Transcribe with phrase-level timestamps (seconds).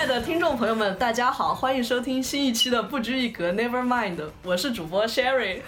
[0.00, 5.60] 爱的听众朋友们，大家好，欢迎收听新一期的不拘一格 Never Mind，我是主播 Sherry。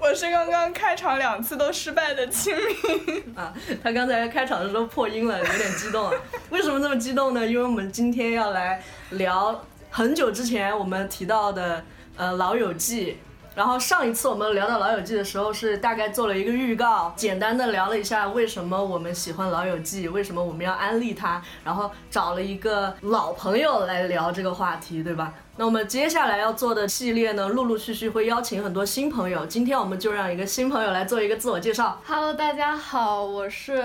[0.00, 3.22] 我是刚刚开场两次都失败的清明。
[3.38, 3.54] 啊，
[3.84, 6.12] 他刚才开场的时候破音了，有点激动啊。
[6.50, 7.46] 为什么这么激动呢？
[7.46, 11.84] 因为我们今天要来聊很久之前我们提到的
[12.16, 13.12] 呃《老友记》。
[13.56, 25.32] 然后上一次我们聊到《老友记》的时候，是大概做了一个预告，简单的聊了一下为什么我们喜欢《老友记》，为什么我们要安利它，然后找了一个老朋友来聊这个话题，对吧？
[25.56, 29.46] 那我们接下来要做的系列呢，陆陆续续会邀请很多新朋友。
[29.46, 31.98] 今天我们就让一个新朋友来做一个自我介绍。
[32.06, 33.82] Hello，大家好，我是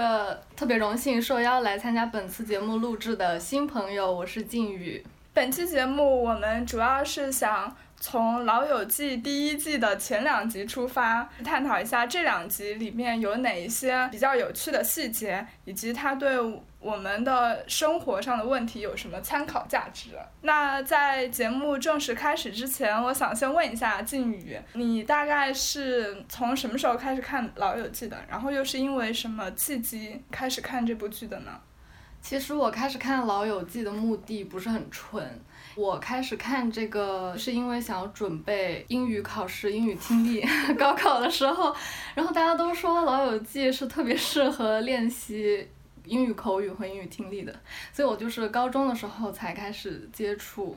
[0.53, 5.01] 特别荣幸受邀来参加本次节目录制的新朋友，我是靖宇。
[5.33, 7.73] 本期节目我们主要是想。
[8.01, 16.35] 从《老友记》第一季的前两集出发，探讨一下这两集里面有哪一些比较有趣的细节，以及它对
[16.79, 20.17] 我们的生活上的问题有什么参考价值。
[20.41, 28.17] 那在节目正式开始之前，我想先问一下靖宇，你大概是从什么时候开始看《老友记》的？
[28.27, 31.51] 然后又是因为什么契机开始看这部剧的呢？
[32.19, 35.39] 其实我开始看《老友记》的目的不是很纯。
[35.75, 40.45] 我开始看这个是因为想要准备英语考试、英语听力、
[40.77, 41.75] 高考的时候，
[42.13, 45.67] 然后大家都说《老友记》是特别适合练习
[46.05, 47.55] 英语口语和英语听力的，
[47.93, 50.71] 所以我就是高中的时候才开始接触《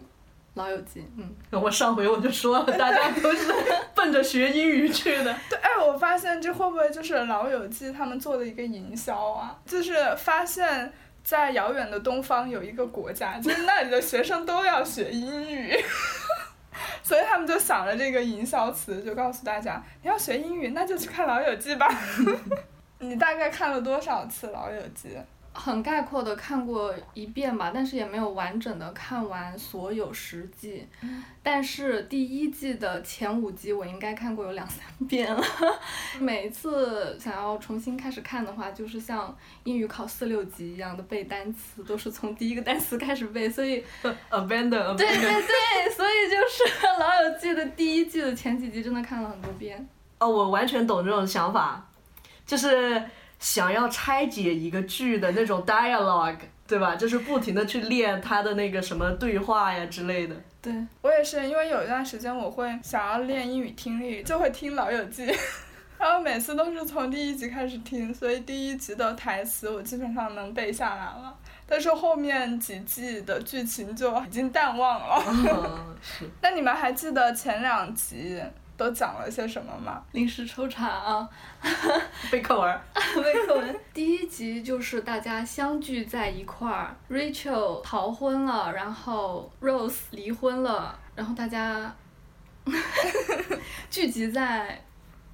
[0.55, 1.01] 老友记》。
[1.17, 3.53] 嗯，我上回我就说了，大家都是
[3.97, 5.37] 奔着学英语去的。
[5.51, 9.59] 对，哎，我发现这会不会就是《老友记》他们做的一个营销啊？
[9.67, 10.93] 就是发现。
[11.25, 15.75] 在遥远的东方有一个国家， 就是那里的学生都要学英语，
[17.03, 21.89] 所以他们就想着这个营销词，就告诉大家，你要学英语，那就去看《老友记》吧。
[23.01, 25.09] 你大概看了多少次《老友记》？
[25.55, 30.85] 很概括的看过一遍吧，但是也没有完整的看完所有十季。
[31.43, 35.43] 但是第一季的前五集我应该看过有两三遍了。
[36.19, 43.49] 每一次想要重新开始看的话，就是像英语考四六级一样的背单词，都是从第一个单词开始背。
[43.49, 43.83] 所以，
[44.31, 49.89] abandon，对对对，所以就是《老友记》的第一季的前几集真的看了很多遍。
[50.19, 51.87] 哦，我完全懂这种想法，
[52.45, 53.01] 就是。
[53.45, 56.97] 想要拆解一个剧的那种 dialogue，对吧？
[56.97, 60.35] 就是不停的去练他的那个什么对话呀之类的。
[60.63, 60.73] 对
[61.03, 65.27] 我也是，因为有一段时间我会想要练英语听力，就会听《老友记》，
[66.01, 71.37] 然后每次都是从第一集开始听，所以第一集的台词我基本上能背下来了。
[71.67, 75.95] 但是后面几季的剧情就已经淡忘了。
[76.41, 78.41] 那你们还记得前两集？
[78.77, 80.03] 都讲了些什么吗？
[80.13, 81.29] 临时抽查啊，
[82.31, 82.81] 背课文，
[83.23, 83.81] 背课文。
[83.93, 91.95] 第一集就是大家相聚在一块儿，Rachel 逃婚了，然后 Rose 离婚了，然后大家
[93.91, 94.83] 聚集在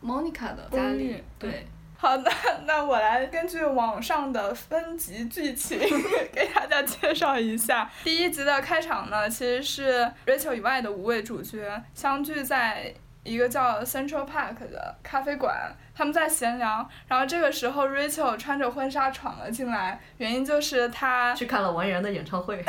[0.05, 1.23] Monica 的家里。
[1.39, 2.31] 对，好的，
[2.67, 5.79] 那我来根据网上的分级剧情
[6.33, 7.91] 给大家介绍一下。
[8.05, 12.95] 第一集的开场呢，其实是 Rachel 以外的五位主角相聚在。
[13.23, 22.65] 一个叫 Central Park 的咖啡馆，他们在闲聊，然后这个时候 Rachel 穿着婚纱闯了进来，原因就是她 去看了王源的演唱会。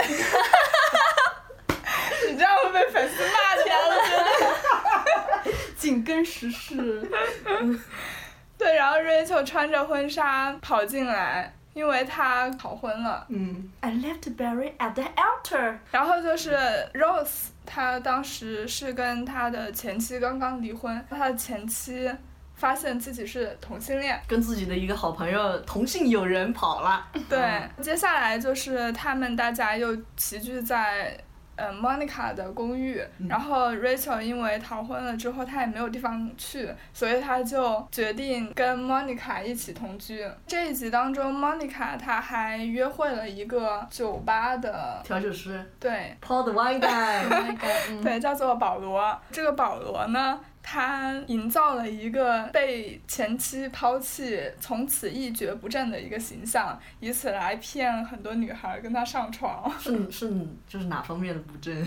[2.30, 3.96] 你这样会被粉丝骂天了，
[5.76, 7.10] 紧跟时事。
[8.58, 11.54] 对，然后 Rachel 穿着婚纱跑进来。
[11.74, 13.26] 因为他逃婚了。
[13.30, 13.70] 嗯。
[13.80, 15.78] I left Barry at the altar。
[15.92, 16.52] 然后就是
[16.94, 22.12] Rose，他当时是跟他的前妻刚刚离婚，他的前妻
[22.56, 27.08] 发现自己是同性恋，跟自己的一个好朋友同性友人跑了。
[27.28, 31.18] 对，接下来就是他们大家又齐聚在。
[31.62, 33.00] 嗯，Monica 的公寓，
[33.30, 40.28] 然后 Rachel 因为逃婚了之后，她也没有地方去，所以她就决定跟 Monica 一起同居。
[40.48, 47.58] 这一集当中，Monica 她还约会了一个酒吧的调酒师，对，Paul the Wine Guy，
[48.02, 49.16] 对，叫做保罗。
[49.32, 50.40] 这个保罗呢？
[50.64, 59.72] 他营造了一个被前妻抛弃、从此一蹶不振的一个形象，以此来骗很多女孩跟他上床。
[59.80, 60.30] 是 是，
[60.68, 61.76] 就是哪方面的不正？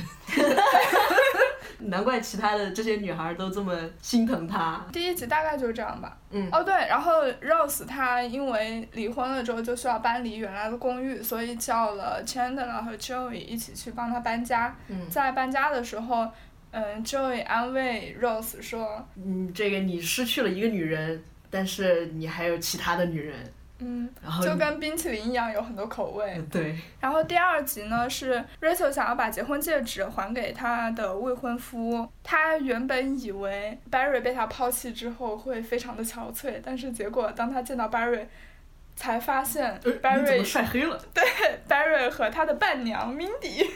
[1.78, 4.84] 难怪其他的这些女孩都这么心疼他。
[4.92, 6.16] 第一集大概就是这样吧。
[6.30, 6.48] 嗯。
[6.52, 14.76] 哦对，然后 Rose 她因为离婚了之后就需要搬离原来的公寓，所以叫了 Chandler 和 Joey 一起去帮他搬家。
[14.88, 15.08] 嗯。
[15.10, 16.28] 在搬家的时候。
[16.74, 23.36] 嗯，Joey 安慰 Rose 说：“嗯，这个你失去了一个女人，但是你还有其他的女人。”
[23.80, 26.40] 嗯，然后就跟冰淇淋一样，有很多口味。
[26.50, 38.24] 对，然后第二集呢是 Rachel 想要把结婚戒指还给她的未婚夫，她原本以为 Barry 被她抛弃之后会非常的憔悴，但是结果当她见到 Barry，
[38.96, 40.98] 才发现 Barry 么晒黑了？
[41.68, 43.66] Barry 和他的伴娘 Mindy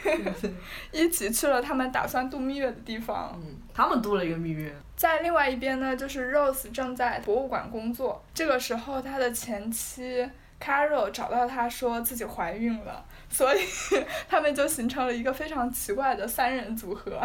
[0.92, 3.38] 一起去了他们打算度蜜月的地方。
[3.42, 4.72] 嗯，他们度了一个蜜月。
[4.96, 8.24] 在另外一边呢，就是 Rose 正在博物馆工作。
[8.34, 10.28] 这个时候，他的前妻
[10.60, 13.60] Carol 找到他说自己怀孕了，所以
[14.28, 17.20] 他们就形成了一个非常奇怪的三人组合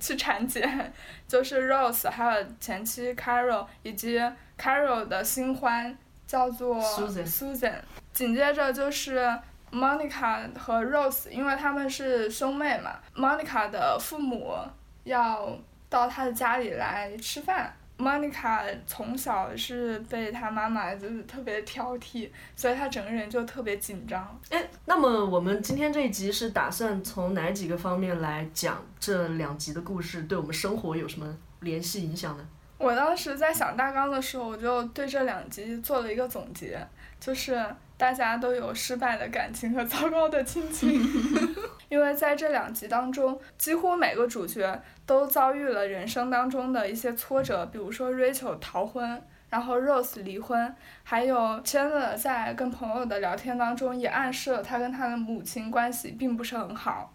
[0.00, 0.92] 去产检，
[1.28, 4.18] 就是 Rose 还有前妻 Carol 以及
[4.58, 5.94] Carol 的新欢
[6.30, 7.74] 叫做 Susan Susan。
[8.12, 9.28] 紧接着就是
[9.72, 14.54] Monica 和 Rose，因为他们是兄妹嘛，Monica 的父母
[15.02, 17.74] 要到她的家里来吃饭。
[17.98, 24.40] Monica 从小是被她妈妈就是特别挑剔，所以她整个人就特别紧张。
[24.50, 32.46] 哎，那么我们今天这一集是打算从哪几个方面来讲这两集的故事对我们生活有什么联系影响呢？
[32.80, 36.78] 我当时在想大纲的时候，我就对这两集做了一个总结，
[37.20, 37.62] 就是
[37.98, 40.98] 大家都有失败的感情和 糟糕的亲情，
[41.90, 49.22] 因为在这两集当中，几乎每个主角都遭遇了人生当中的一些挫折，比如说 Rachel 逃婚。
[49.50, 50.72] 然后 Rose 离婚，
[51.02, 57.12] 还有 Chandler 在跟朋友的聊天当中也暗示了他跟他的母亲关系并不是很好。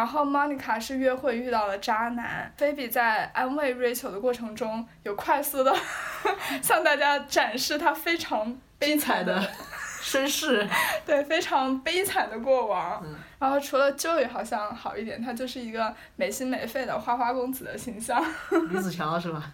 [0.00, 5.76] 然后 Monica 是约会遇到了渣男，Phoebe 在安慰 Rachel 的过程中，有快速的
[6.62, 9.46] 向大家展示她非常悲惨的
[10.00, 10.66] 身世，
[11.04, 13.02] 对非常悲惨的过往。
[13.04, 18.22] 嗯然后除了 Joey 好像好一点，他就是一个没心没肺的花花公子的形象。
[18.70, 19.52] 李子乔是吧？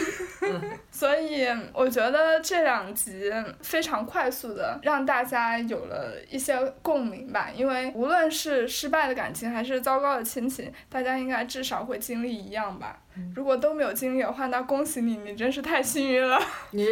[0.90, 3.30] 所以我觉得这两集
[3.60, 13.00] 非常快速的让大家有了一些共鸣吧，因为无论是失败的感情还是糟糕的亲情，大家应该至少会经历一样吧。
[13.34, 16.40] 如果都没有经历的话，那恭喜你，你真是太幸运了。
[16.70, 16.86] 你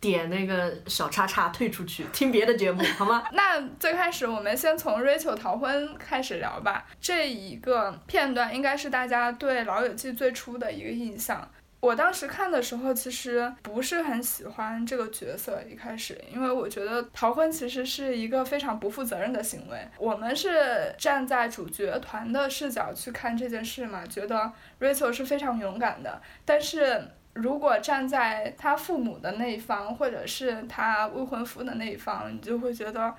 [0.00, 3.24] 点那个小叉叉退出去，听别的节目 好吗？
[3.32, 11.50] 那最开始我们先从 Rachel 逃婚开始聊吧，这一个片段应该是大家对《老友记》最初的一个印象。
[11.80, 19.78] 我当时看的时候，其实不是很喜欢这个角色，一开始，因为我觉得逃婚其实是一个非常不负责任的行为。
[19.96, 27.02] 我们是站在主角团的视角去看这件事嘛，觉得 Rachel 是非常勇敢的，但是。
[27.34, 33.14] 如果站在他父母的那一方，或者是他未婚夫的那一方，你就会觉得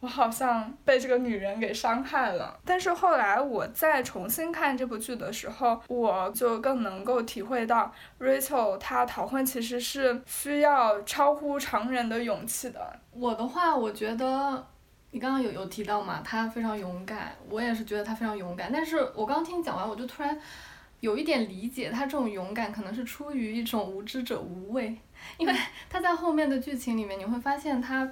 [0.00, 2.58] 我好像被这个女人给伤害了。
[2.64, 12.98] 但是后来我再重新看这部剧的时候，我就更能够体会到 Rachel 她逃婚其实是需要超乎常人的勇气的。
[13.10, 14.66] 我的话，我觉得
[15.10, 18.70] 你刚刚有有提到嘛，她非常勇敢，我也是觉得她非常勇敢。
[18.72, 20.40] 但是我刚听你讲完，我就突然。
[21.00, 24.96] 有一点理解，他这种勇敢可能是出于一种无知者无畏，
[25.38, 25.54] 因为
[25.88, 28.10] 他在后面的剧情里面，你会发现他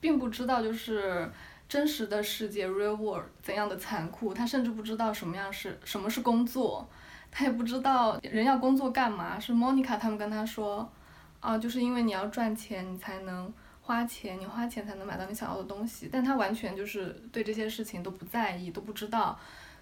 [0.00, 1.30] 并不知道就是
[1.68, 6.86] 真实的世界 real world 怎样的残酷，他甚至不知道什么样是什么是工作，
[7.30, 9.40] 他也不知道人要工作干嘛。
[9.40, 10.88] 是 Monica 他们跟他说，
[11.40, 19.38] 啊，就是因为你要赚钱，你才能花钱，你花钱才能买到你想要的东西，但他完全就是对这些事情都不在意，都不知道。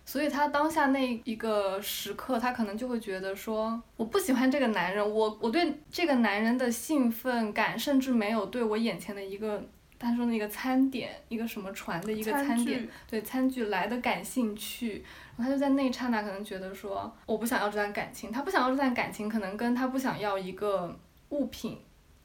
[0.07, 9.63] 所以他当下那一个时刻，他可能就会觉得说，我不喜欢这个男人，我我对这个男人的兴奋感，甚至没有对我眼前的一个
[9.99, 15.03] 他说那个餐点，一个什么船的一个餐点，对餐具来的感兴趣。
[15.37, 20.95] 然后他就在那一刹那可能觉得说，我不想要这段感情，他不想要这段感情，可能跟他不想要一个
[21.31, 21.79] 物品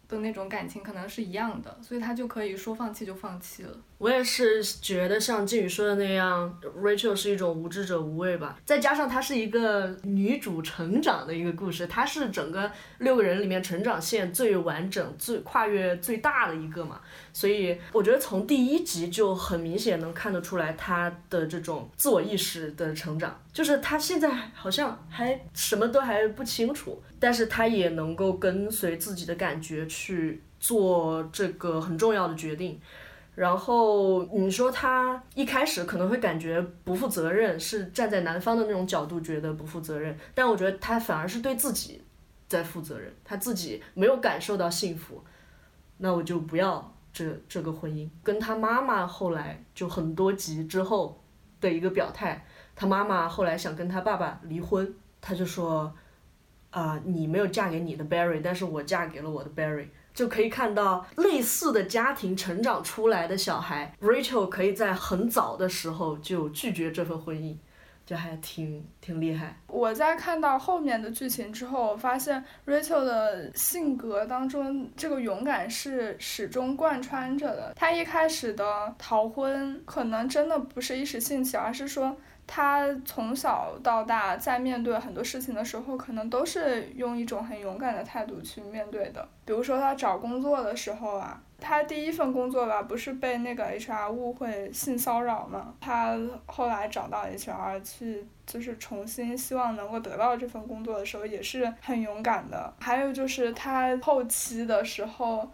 [0.07, 3.71] 的那种感情可能是一样的，所以他就可以说放弃就放弃了。
[3.99, 8.57] 我也是觉得像靖宇说的那样，Rachel 是一种无知者无畏吧。
[8.65, 17.01] 再加上她是一个女主成长的一个故事，她是整个六个人里面成长线最完整、最跨越最大的一个嘛。
[17.33, 32.79] 所以我觉得从第一集就很明显能看得出来她的这种自我意识的成长，就是她现在好像还什么都还不清楚，但是她也能够跟随自己的感觉去做这个很重要的决定。
[33.39, 42.01] 然后你说他一开始可能会感觉不负责任，是站在男方的那种角度觉得不负责任，但我觉得他反而是对自己
[42.49, 45.23] 在负责任，他自己没有感受到幸福，
[45.99, 48.09] 那我就不要这这个婚姻。
[48.21, 51.23] 跟他妈妈后来就很多集之后
[51.61, 55.95] 的一个表态，他妈妈后来想跟他爸爸离婚，他就说，
[56.71, 59.87] 啊、你没有嫁给你的 Barry，但是我嫁给了我的 Barry。
[60.19, 67.55] 就可以看到类似的家庭成长出来的小孩，Rachel 可以在很早的时候就拒绝这份婚姻，
[68.05, 69.57] 就还挺挺厉害。
[69.67, 77.71] 我在看到后面的剧情之后，我发现 Rachel 的性格当中，这个勇敢是始终贯穿着的。
[77.77, 82.13] 她一开始的逃婚，可能真的不是一时兴起，而是说。
[82.51, 89.25] 他从小到大在面对很多事情的时候，可能都是用一种很勇敢的态度去面对的。
[89.45, 95.75] 比如说他找工作的时候啊，他第一份工作吧，不是被那个 HR 误会性骚扰嘛？
[95.79, 102.73] 他后来找到 HR 去，就是重新希望能够得到这份工作的时候，也是很勇敢的。
[102.79, 105.47] 还有就是他后期的时候。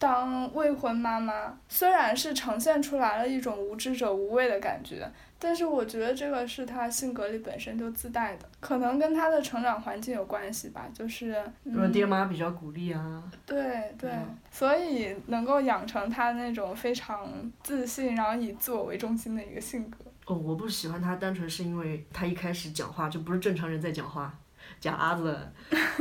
[0.00, 5.06] 当未婚妈妈，虽然是呈现出来了一种无知者无畏的感觉，
[5.42, 11.34] 但是我觉得这个是他性格里本身就自带的，可能跟他的成长环境有关系吧，就是。
[11.72, 13.22] 说爹妈比较鼓励啊。
[13.46, 14.10] 对对，
[14.50, 17.28] 所以能够养成他那种非常
[17.62, 19.96] 自信，然后以自我为中心的一个性格。
[20.26, 24.38] 哦，我不喜欢他，单纯是因为他一开始讲话就不是正常人在讲话。
[24.78, 25.36] 夹子，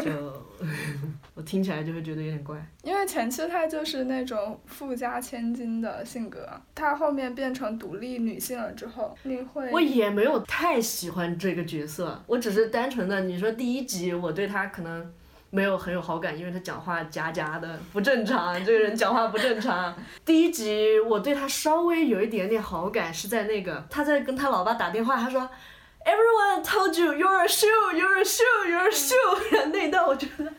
[0.04, 0.12] 就
[1.34, 2.58] 我听起来就会觉得有点怪。
[2.84, 9.72] 因为前期她就是那种富家千金的性格，她后面变成独立女性了之后，你会。
[9.72, 15.14] 我也没有太喜欢这个角色，我只是单纯的，你说第一集我对她可能
[15.50, 19.96] 没有很有好感，因为他讲话夹夹的不正常，这个人讲话不正常。
[20.24, 25.50] 第一集我对他稍微有一点点好感，是在那个他在跟他老爸打电话，他说。
[26.10, 29.70] Everyone told you you're a shoe, you're a shoe, you're a shoe。
[29.72, 30.52] 那段我觉得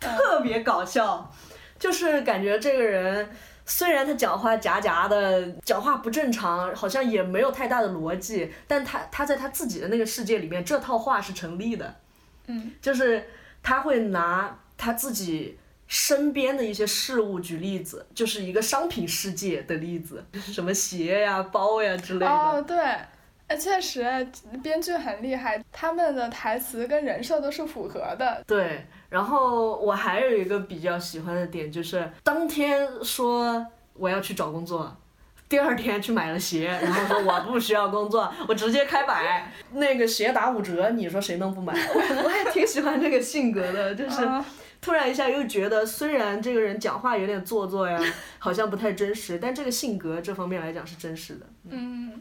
[0.00, 1.30] 特别搞笑，
[1.78, 3.28] 就是感觉这个人
[3.66, 11.96] 虽然他讲话夹夹的，讲话不正常，好像也没有太大的逻辑，但他他在他自己的那个世界里面，这套话是成立的。
[12.46, 12.72] 嗯。
[12.80, 13.28] 就是
[13.62, 22.30] 他会拿他自己身边的一些事物举例子，就是一个商品世界的例子，什么鞋呀、包呀之类的。
[22.30, 22.76] 哦，对。
[23.48, 24.02] 哎，确实，
[24.60, 28.42] 编剧很厉害，他们的台词跟人设都是符合的。
[28.44, 34.96] 对，然后我还有一个比较喜欢的点，就是当天说我要去找工作，
[35.48, 41.72] 第二天去买了鞋，然后说我不需要工作，我直接开摆，那个鞋打五折，你说谁能不买？
[41.94, 44.28] 我我也挺喜欢这个性格的，就是
[44.80, 47.96] 突然一下又觉得，虽然这个人讲话有点做作呀，
[48.40, 51.46] 好像不太真实，但这个性格这方面来讲是真实的。
[51.70, 52.20] 嗯。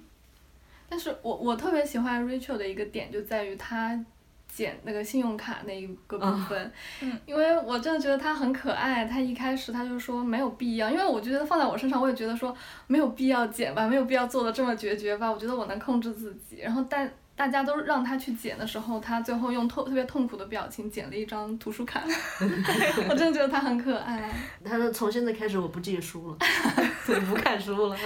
[0.96, 4.00] 但是我我特别喜欢 Rachel 的一个点就在于她
[4.48, 6.72] 剪那个信用卡那一个部分，
[7.02, 9.04] 嗯，因为我真的觉得她很可爱。
[9.04, 12.56] 她一开始她就说没有必要，因为我觉得放在我身上，我也觉得说
[12.88, 15.30] 没有必要剪吧，没有必要做的这么决绝吧。
[15.30, 16.60] 我觉得我能控制自己。
[16.62, 22.02] 然后但大家都让她去剪的时候，她最后用痛特别痛苦的表情剪了一张图书卡，
[23.10, 24.32] 我真的觉得她很可爱。
[24.64, 26.38] 她从现在开始我不借书了，
[27.28, 27.98] 不看书了。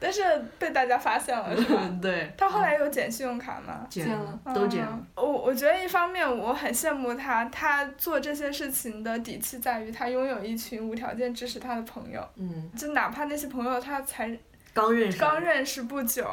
[0.00, 0.22] 但是
[0.58, 1.82] 被大家发现了，是吧？
[2.00, 2.32] 对。
[2.36, 3.86] 他后来有剪信用卡吗？
[3.90, 4.98] 剪了，都剪了。
[5.14, 12.26] 我我觉得一方面我很羡慕他，他做这些事情的底气在于他拥有一群无条件支持他的朋友。
[12.36, 12.70] 嗯。
[12.76, 14.36] 就哪怕那些朋友他才。
[14.72, 16.24] 刚认识，刚认识不久，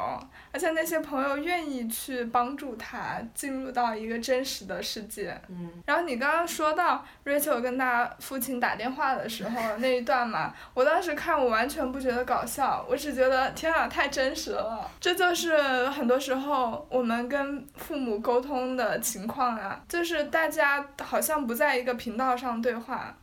[0.52, 5.36] 而且那些朋友愿意去帮助他进入到一个真实的世界。
[5.48, 5.70] 嗯。
[5.86, 14.88] 然后你刚刚说到 Rachel 跟他父亲打电话的时候那一段嘛，我当时看我完全不觉得搞笑，我只觉得天啊，太真实了。
[15.00, 23.16] 这就是很多时候我们跟父母沟通的情况啊，就是大家好像不在一个频道上对话。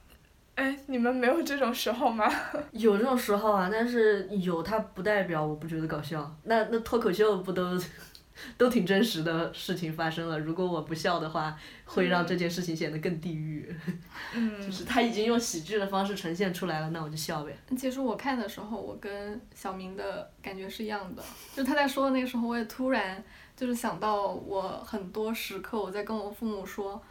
[0.56, 2.26] 哎，你们没有这种时候吗？
[2.72, 6.34] 有这种时候啊，但是有它不代表我不觉得搞笑。
[6.44, 7.78] 那那脱口秀不都
[8.58, 10.40] 都挺真实的事情发生了？
[10.40, 13.74] 如果我不笑的话，会让这件事情显得更地狱。
[14.34, 14.60] 嗯。
[14.66, 17.54] 就是他已经用喜剧的方式呈现出来了，那我就笑呗。
[17.78, 21.22] 其实我看的时候，我跟小明的感觉是一样的。
[21.54, 23.22] 就他在说的那个时候，我也突然
[23.58, 27.02] 就是想到我很多时刻我在跟我父母说。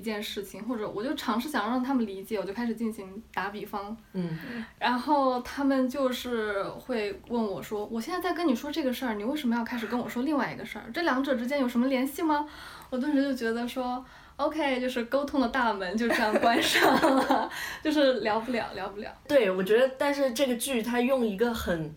[0.00, 4.38] 一件事情，或者我就尝试想让他们理解，我就开始进行打比方，嗯，
[4.78, 10.84] 然后他们就是会问我说：“我现在在跟你说这个事儿，你为什么要开始跟我说另外一个事儿？
[10.94, 12.48] 这两者之间有什么联系吗？”
[12.88, 14.02] 我顿时就觉得说
[14.36, 17.50] ：“OK，就是沟通的大门就这样关上了，
[17.84, 21.94] 就是聊不了，聊不了。”对，我觉得，但是这个剧它用一个很，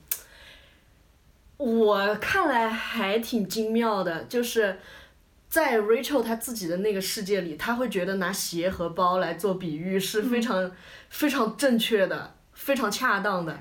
[1.58, 4.78] 我看来还挺精妙的，就是。
[5.54, 10.72] 在 Rachel 她自己的那个世界里，她会觉得拿鞋和包来做比喻是非常
[11.10, 13.56] 非常正确的、非常恰当的。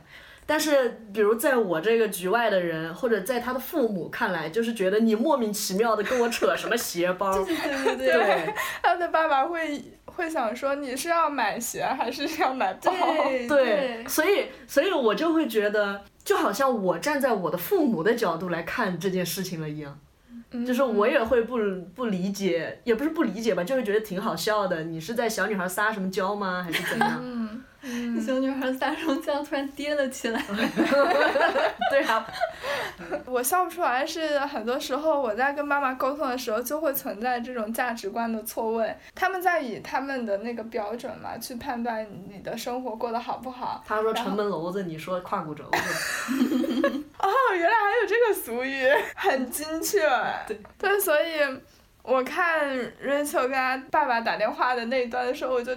[0.46, 7.30] 但是，比如在我这个局外的人，或者在他的父母看来，就是觉得你莫名其妙的跟我扯什么鞋包。
[7.44, 8.54] 对对对对。
[8.82, 12.90] 他的爸爸会会想说你是要买鞋还是要买包？
[13.28, 20.00] 对对，所以所以我就会觉得，就好像我站在我的父母的角度来看这件事情了一样。
[20.66, 21.58] 就是我也会不
[21.94, 24.84] 不理解，也不是不理解吧，就会觉得挺好笑的。
[24.84, 27.22] 你是在小女孩撒什么娇吗，还是怎样？
[27.82, 30.40] 嗯，小女孩撒什么娇，突然跌了起来。
[31.90, 32.26] 对啊，
[33.26, 43.82] 我笑不出来是很多时候我在跟妈妈沟通的时候就会存在这种价值观的错位，他们在以他们的那个标准嘛去判断你的生活过得好不好。
[43.86, 45.78] 他说城门楼子，你说胯骨轴子。
[47.18, 50.00] 哦，原来还有这个俗语，很精确。
[50.46, 51.40] 对对，所以
[52.02, 52.68] 我看
[53.04, 55.72] Rachel 跟他爸爸打电话的那一段的时候，我就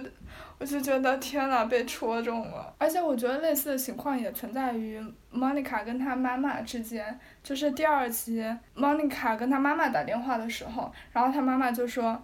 [0.58, 2.74] 我就觉得天呐，被戳中了。
[2.78, 4.98] 而且我觉得类似的情况也存在于
[5.32, 8.44] Monica 跟她妈妈之间，就是第二集
[8.74, 12.22] Monica 跟她妈妈打电话的时候，然后她妈妈就说，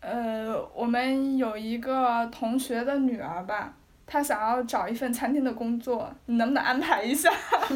[0.00, 3.74] 呃，我们有一个同学的女儿吧。
[4.10, 7.30] 她想要找一份餐厅的工作，你能不能安排一下？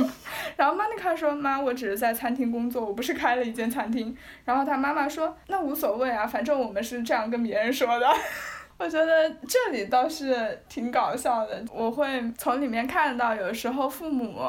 [0.56, 8.06] 然后 Monica 说：“妈，我只是在餐厅工作，我不是开了一间餐厅。”然后她妈妈说：“那无所谓啊，反正我们是这样跟别人说的。”
[8.82, 14.40] 我觉得这里倒是挺搞笑的，我会从里面看到，有时候父母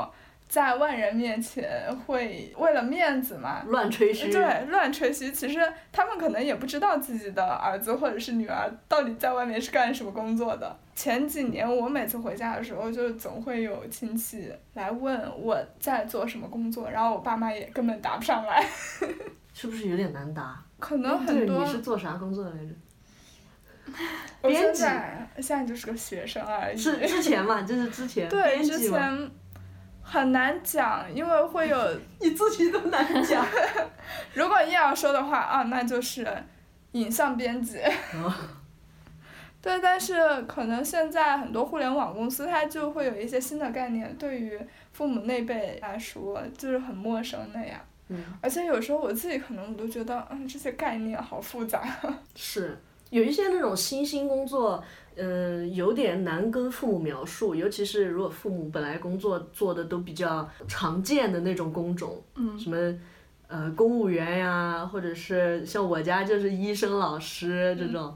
[0.47, 4.31] 在外人面前会为了面子嘛，乱吹嘘。
[4.31, 5.31] 对，乱吹嘘。
[5.31, 5.59] 其实
[5.91, 10.75] 他们可能也不知道自己的儿子或者是女儿到底在外面是干什么工作的。
[10.95, 18.65] 前几年我每次回家的时候，就总会有亲戚来问我在做什么工作，然后我爸妈也根本答不上来。
[19.53, 20.59] 是不是有点难答？
[20.79, 21.63] 可能很多。
[21.63, 22.73] 你是做啥工作的来着？
[24.41, 26.77] 我现在现在就是个学生而已。
[26.77, 27.61] 是之前嘛？
[27.61, 28.27] 就是之前。
[28.29, 29.31] 对，之前
[30.01, 31.77] 很难讲，因为会有
[32.19, 33.45] 你自己都难讲。
[34.33, 36.27] 如果硬要说的话啊，那就是
[36.91, 37.79] 影像编辑。
[39.61, 44.59] 对，但是可能现在很多互联网公司，它就会有一些新的概念，对于
[44.91, 47.81] 父母那辈来说就是很陌生的呀。
[48.09, 48.22] 嗯。
[48.41, 51.81] 而且有时候我自己可能我都觉得，嗯，这些概念好复杂。
[52.35, 52.77] 是，
[53.13, 54.83] 有一些那种新兴工作，
[55.15, 62.75] 嗯，有点难跟父母描述，尤其是如果父母本来工作做的都比较常见的那种工种，嗯，什么，
[63.47, 68.15] 呃，公务员呀，或者是像我家就是医生、老师这种。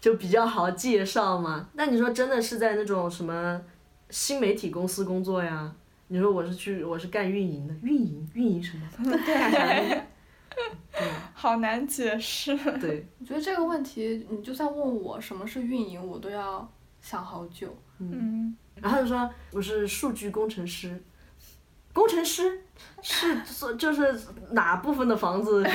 [0.00, 1.68] 就比较好介绍嘛。
[1.74, 3.60] 那你说真的是在那种什么
[4.08, 5.70] 新媒体公司工作呀？
[6.08, 8.88] 你说我是去我是干运营的，运营运营什么？
[9.26, 10.00] 对，
[11.34, 12.56] 好难解释。
[12.80, 13.06] 对。
[13.18, 16.70] 我觉得这个问题，你就算问我什么是运营，我都要
[17.00, 17.76] 想好久。
[17.98, 18.56] 嗯。
[18.76, 21.02] 然后就说我是数据工程师，
[21.92, 22.62] 工程师
[23.02, 24.18] 是做就是
[24.52, 25.66] 哪部分的房子？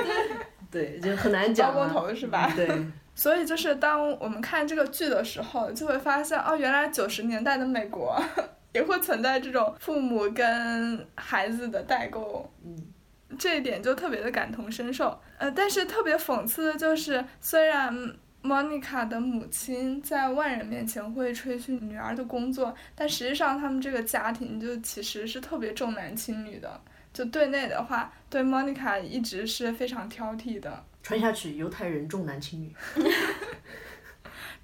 [0.70, 1.74] 对，就很难讲。
[1.74, 2.52] 包工头是吧？
[2.54, 2.68] 对。
[3.14, 8.18] 所以就是当我们看这个剧的时候，就会发现哦，原来九十年代的美国
[8.72, 12.50] 也会存在这种父母跟孩子的代沟，
[13.38, 15.20] 这一点就特别的感同身受。
[15.38, 26.80] 呃，但是特别讽刺的就是，虽然莫妮卡的母亲在外人面前会吹嘘女儿的工作，但实际上他们这个家庭就其实是特别重男轻女的。
[27.12, 30.84] 就对内的话，对莫妮卡一直是非常挑剔的。
[31.02, 32.74] 传下去，犹太人重男轻女。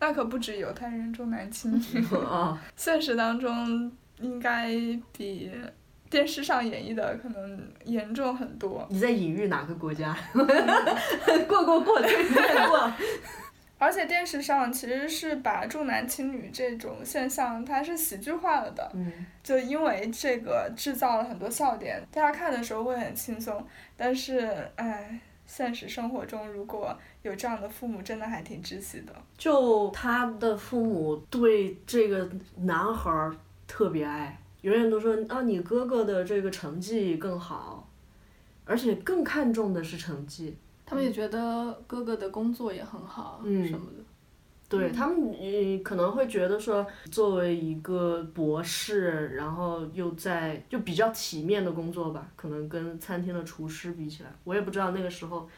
[0.00, 2.04] 那可不止犹太人重男轻女，
[2.76, 4.68] 现实当中应该
[5.12, 5.50] 比
[6.10, 8.86] 电视上演绎的可能严重很多。
[8.90, 10.16] 你在隐喻哪个国家？
[11.48, 12.92] 过过过，对过。
[13.78, 18.90] 而且电视上其实是把重男轻女这种现象，它是喜剧化了的。
[18.94, 19.26] 嗯。
[19.42, 23.66] 就因为这个制造了很多笑点，大家看的时候会很轻松，
[23.96, 25.20] 但是哎。
[25.50, 29.14] 现实生活中，如果有这样的父母，真的还挺窒息的。
[29.38, 33.30] 就他的父母对这个男孩
[33.66, 37.88] 特别爱，永远都说啊，你哥哥的这个成绩更好，
[38.64, 40.56] 而且更看重的是成绩。
[40.84, 44.04] 他们也觉得哥哥的工作也很好，什么的。
[44.68, 55.48] 对他们，嗯，可能会觉得说，作为一个博士，然后又在就比较体面的工作吧，可能跟餐厅的厨师比起来，我也不知道那个时候，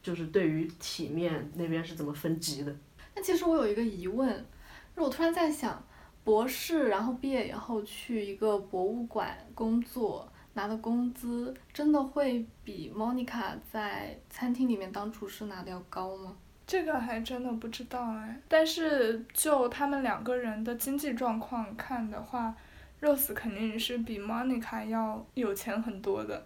[0.00, 2.72] 就是对于体面那边是怎么分级的。
[3.16, 4.46] 那其实我有一个疑问，
[4.94, 5.84] 我突然在想，
[6.26, 16.36] 博士然后毕业以后去一个博物馆工作，拿的工资真的会比 Monica 在餐厅里面当厨师拿的要高吗？
[16.66, 22.52] 这个还真的不知道哎，但是就他们两个人的经济状况看的话
[23.00, 26.44] ，Rose 肯定是比 Monica 要有钱很多的，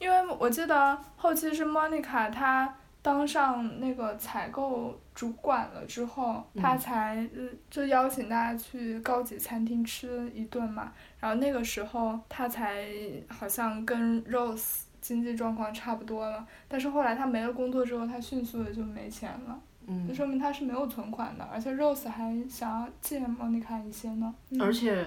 [0.00, 7.28] 因为我记得后期是 Monica 她当上那个采购主管了之后，他才
[7.68, 10.92] 就邀请大家去高级餐厅吃一顿嘛。
[11.18, 12.86] 然后那个时候他才
[13.28, 19.60] 好像跟 Rose 经济状况差不多了，但是后来他没了工作之后，他迅速的就没钱了。
[19.88, 24.32] 嗯，就说明他是没有存款的，而且 Rose 还想要借 Monica 一些呢。
[24.60, 25.04] 而且，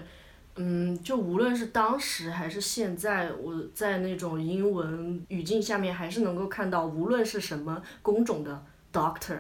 [0.58, 8.63] 嗯，就无论是当时还是现在，我在那种英文语境下面，还是能够看到，无论是什么工种的
[8.94, 9.39] Doctor，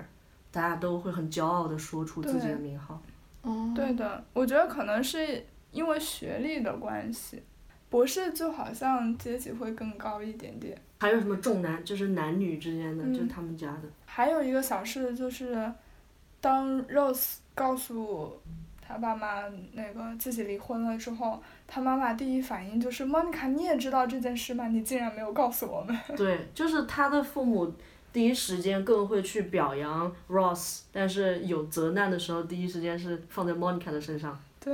[0.51, 3.01] 大家都会很骄傲的说出自己的名号。
[3.43, 3.71] 哦。
[3.73, 7.41] 对的，我觉得可能是因为学历的关系，
[7.89, 10.77] 博士就好像阶级会更高一点点。
[10.99, 13.83] 还有什么重男，就是男女之间的，就是他们家的。
[14.05, 15.71] 还有一个小事就是，
[16.41, 18.37] 当 Rose 告诉
[18.87, 19.43] 他爸妈
[19.73, 24.67] 那个自己离婚了之后，他妈妈第一反应就是：“Monica，你也知道这件事吗？
[24.67, 27.73] 你竟然没有告诉我们。”对，就是他的父母
[28.13, 34.37] 第一时间更会去表扬 Ross，但是有责难的时候，第一时间是放在 Monica 的身上。
[34.59, 34.73] 对。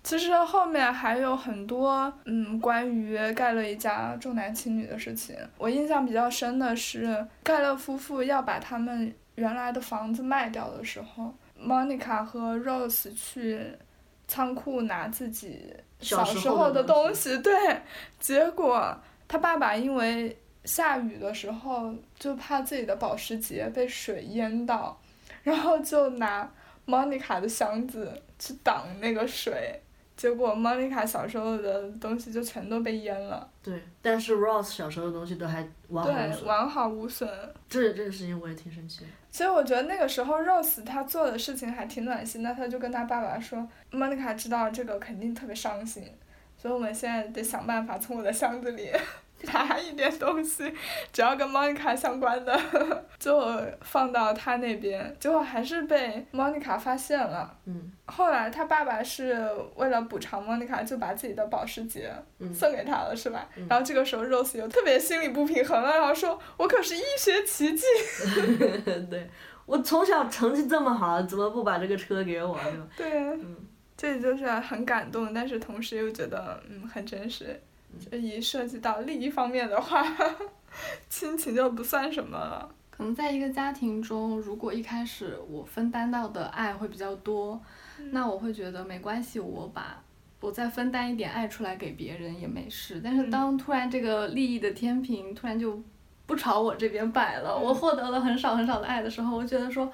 [0.00, 5.36] 其实后面还有很多嗯，关于盖勒一家重男轻女的事情。
[5.58, 13.60] 我印象比较深的是，盖勒夫妇要把他们原来的房子卖掉的时候，Monica 和 Rose 去
[14.26, 17.52] 仓库拿自己小时候的东西，对，
[18.20, 25.00] 结果他爸爸因为下雨的时候就怕自己的保时捷被水淹到，
[25.42, 26.50] 然后就拿
[26.86, 29.80] Monica 的箱子去挡那个水。
[30.18, 33.48] 结果，Monica 小时候的东西就全都被淹了。
[33.62, 36.40] 对，但是 Rose 小时候的东西都还完好无损。
[36.40, 37.30] 对，完好无损。
[37.68, 39.06] 这这个事情我也挺生气。
[39.30, 46.02] 其实我觉得那个时候 Rose 他做的事情还挺暖心的，他就跟他爸爸说：“Monica 知道这个肯定特别伤心，
[46.56, 48.90] 所以我们现在得想办法从我的箱子里。”
[49.52, 50.72] 拿一点东西，
[51.12, 52.58] 只要跟 Monica 相关的，
[53.18, 53.40] 就
[53.82, 57.56] 放到他那边，结果还是被 Monica 发现了。
[57.66, 57.92] 嗯。
[58.06, 62.12] 后来他爸爸是为了补偿 Monica，就把自己的保时捷
[62.54, 63.48] 送给他了，是吧？
[63.68, 67.84] 然后这个时候 Rose 又特别心理不平衡了，然后说：“我可是医学奇迹。
[69.10, 69.28] ”对，
[69.66, 72.58] 我从小成绩这么好，怎么不把这个车给我？
[72.96, 73.06] 对。
[73.30, 73.56] 嗯。
[74.00, 77.60] 这就是很感动，但是同时又觉得嗯很真实。
[78.10, 80.04] 这一涉及到利益方面的话，
[81.08, 82.68] 亲情就不算什么了。
[82.90, 87.60] 可能在一个家庭中，如果一开始我分担到的爱会比较多，
[88.10, 90.02] 那我会觉得没关系，我把
[90.40, 93.00] 我再分担一点爱出来给别人也没事。
[93.02, 95.80] 但是当突然这个利益的天平突然就
[96.26, 99.90] 不朝我这边摆了，我获得了很少很少的爱的时候，我觉得说，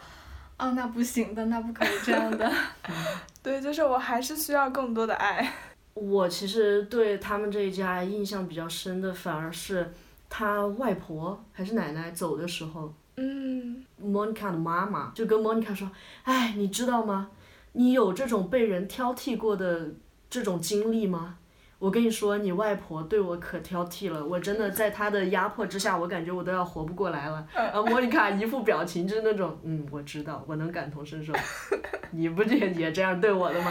[0.56, 2.50] 啊，那不行的，那不可以这样的。
[3.42, 5.52] 对，就是我还是需要更多的爱。
[5.94, 9.92] 我其实对他们这一家印象比较深的，反而是
[10.28, 15.88] 他外婆还是奶奶走的时候，嗯，Monica 的妈妈就跟 Monica 说
[16.24, 17.30] ：“哎，你知道吗？
[17.72, 19.94] 你有这种被人挑剔过的
[20.28, 21.38] 这种经历吗？
[21.78, 31.32] 我跟你说，你外婆对我可挑剔了，我真的在她的压迫之下，我感觉我都要活不过来了。”然后 Monica 一副表情就是那种，嗯，我知道，我能感同身受，
[32.10, 33.70] 你不也也这样对我的吗？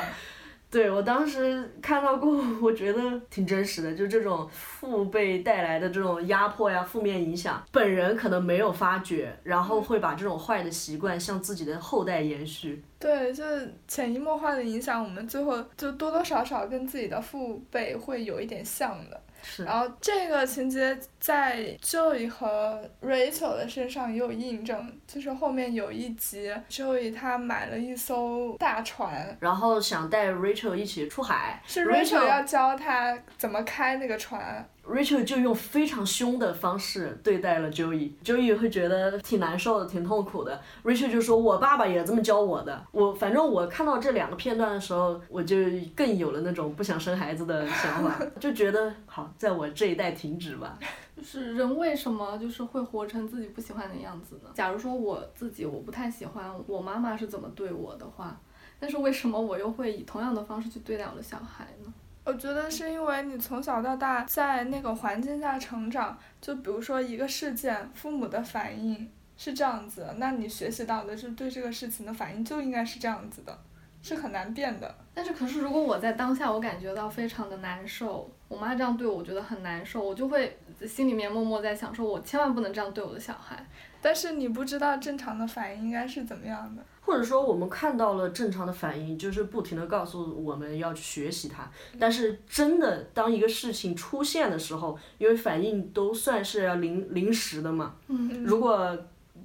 [0.73, 12.83] 对我当时看到过， 我觉得挺真实的，就这种父辈带来的这种压迫呀、负面影响，本人可能没有发觉，然后会把这种坏的习惯向自己的后代延续。
[12.97, 19.21] 对，就是潜移默化的影响，我们最后就多多少少跟自己的父辈会有一点像的。
[19.65, 34.67] 然后这个情节在 Joey 和 Rachel 的身上也有印证，就是后面有一集，Joey 他买了一艘大船，然后想带 Rachel 一起出海，是 Rachel 要教他怎么开那个船。
[34.85, 40.59] Rachel 就用非常凶的方式对待了 Joey，Joey 会觉得挺难受的，挺痛苦的。
[40.83, 45.55] Rachel 就说：“我爸爸也这么教我的。”我反正我看到这两个片段的时候，我就
[45.95, 50.77] 更有了那种不想生孩子的想法， 就觉得好，在我这一代停止吧。
[51.15, 54.49] 就是人为什么就是会活成自己不喜欢的样子呢？
[54.53, 58.37] 假如说我自己我不太喜欢我妈妈是怎么对我的话，
[58.79, 61.93] 但是为什么我又会以同样的方式去对待我的小孩呢？
[62.25, 73.59] 我觉得是因为你从小到大在那个环境下成长，就比如说一个事件，父母的反应是这样子，那你学习到的是对这个事情的反应就应该是这样子的，
[74.03, 74.95] 是很难变的。
[75.15, 83.65] 但是可是如果我在当下我感觉到非常的难受，我妈这样对我，我觉得很难受，我就会心里面默默在想，说我千万不能这样对我的小孩。
[84.01, 86.83] 但是你不知道正常的反应应该是怎么样的。
[87.05, 91.69] 或者说我们看到了正常的反应，就是不停的告诉我们要去学习它。
[91.99, 97.95] 但是真的当一个事情出现的时候，因为反应都算是临临时的嘛。
[98.07, 98.43] 嗯。
[98.43, 98.97] 如果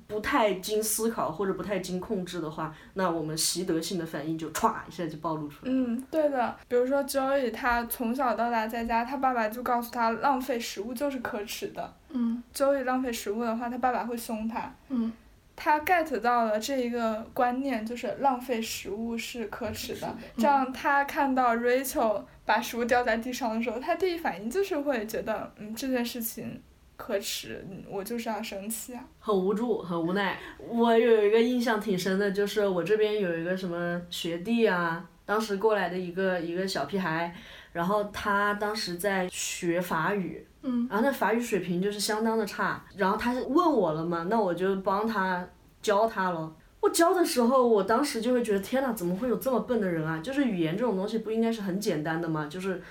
[0.08, 5.70] 不太经思考或者不太经控制的话，那我们习得性的反应就歘一下就暴露出来。
[5.70, 6.56] 嗯，对的。
[6.66, 11.94] 比如说 Joey，他从小到大在家，他爸爸就告诉他，浪费食物就是可耻的。
[12.08, 14.74] 嗯 Joey 浪费食物的话，他爸爸会凶他。
[14.88, 15.12] 嗯
[15.60, 20.16] 他 get 到了这一个观念，就是浪费食物是可耻的。
[20.36, 26.62] 这样他看到 Rachel 把食物掉在地上的时候，他第一反应就是会觉得，嗯，这件事情
[26.98, 29.02] 可耻，嗯我就是要生气啊。
[29.20, 30.38] 很无助，很无奈。
[30.68, 37.32] 我有一个印象挺深的，就是我这边有一个什么学弟啊，当时过来的一个一个小屁孩，
[37.72, 45.48] 然后他当时在学法语，嗯然后那法语水平就是相当的差，然后他问我了嘛，那我就帮他
[45.80, 46.52] 教他了。
[46.80, 50.18] 我教的时候，我当时就会觉得天呐，怎么会有这么笨的人啊？
[50.20, 52.46] 就是语言这种东西不应该是很简单的吗？
[52.50, 52.82] 就是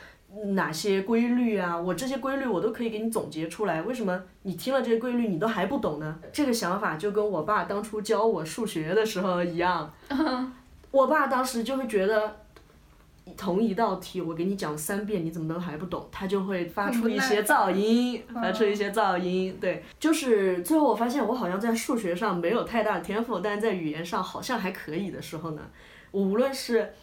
[0.53, 6.19] 哪些规律啊，我这些规律我都可以给你总结出来，为什么你听了这些规律你都还不懂呢？
[6.31, 9.91] 这个想法就跟我爸当初教我数学的时候一样，
[10.91, 12.37] 我爸当时就会觉得。
[13.35, 16.07] 同一道题，我给你讲三遍，你怎么能还不懂？
[16.09, 19.57] 他就会发出一些噪音，发出一些噪音。
[19.59, 25.61] 对，就是最后我发现我好像在数学上没有太大的天赋，但是在语言上好像还可以的时候呢，
[26.11, 26.93] 我无论是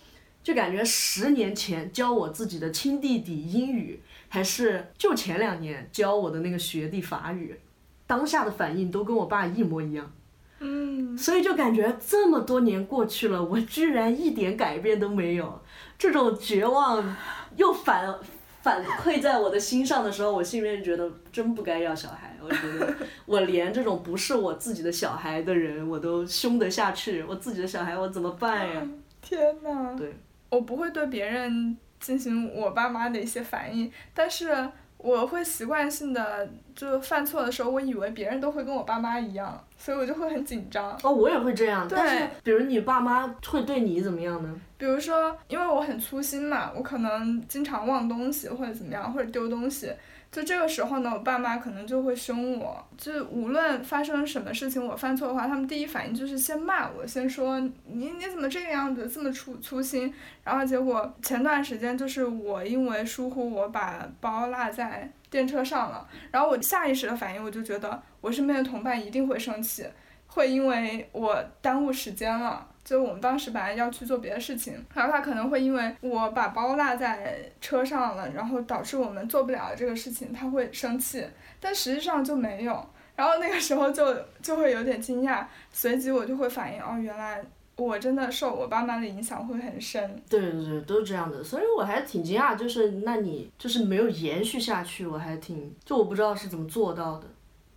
[0.44, 7.58] 就感觉十年前教我自己的亲弟弟英语，还是就前两年教我的那个学弟法语，
[8.06, 10.12] 当下的反应都跟我爸一模一样。
[10.60, 15.62] 嗯，所以就感觉这么多年过去了，我居然一点改变都没有，
[15.98, 17.16] 这种绝望
[17.56, 18.14] 又反
[18.62, 22.36] 反馈在我的心上的时候，我心里面觉得真不该要小孩。
[22.42, 28.86] 我觉得我连这种不是我自己的小孩的人，我都凶得下去，我自己的小孩我怎么办呀？
[29.22, 29.94] 天呐。
[29.98, 30.14] 对，
[30.54, 40.98] 我不会对别人进行我爸妈的一些反应，但是我会习惯性的，就犯错的时候，我以为别人都会跟我爸妈一样，所以我就会很紧张。
[41.02, 44.60] 哦，我也会这样，对但是比如你爸妈会对你怎么样呢？
[44.78, 49.90] 比如说，因为我很粗心嘛，我可能经常忘东西或者怎么样，或者丢东西。
[50.34, 52.84] 就这个时候呢，我爸妈可能就会凶我。
[52.98, 60.12] 就无论发生什么事情，我犯错的话，他们第一反应就是先骂我，先说你你怎么这个样子，这么粗粗心。
[60.42, 66.04] 然后结果前段时间就是我因为疏忽，我把包落在电车上了。
[66.32, 69.86] 然后我下意识的反应，我就觉得我身边的同伴一定会生气，
[70.26, 72.66] 会因为我耽误时间了。
[72.84, 81.24] 就我们当时本来要去做别的事情，然后他可能会因为我把包落在车上了，然后导致我们做不了这个事情，他会生气，
[81.58, 82.86] 但实际上就没有。
[83.16, 87.40] 然后那个时候就就会有点惊讶，随即我就会反应，哦，原来
[87.76, 90.20] 我真的受我爸妈的影响会很深。
[90.28, 97.26] 对对对，都是这样的，所以我还挺惊讶，就是那你就是没有延续下去，我还挺就我不知道是怎么做到的。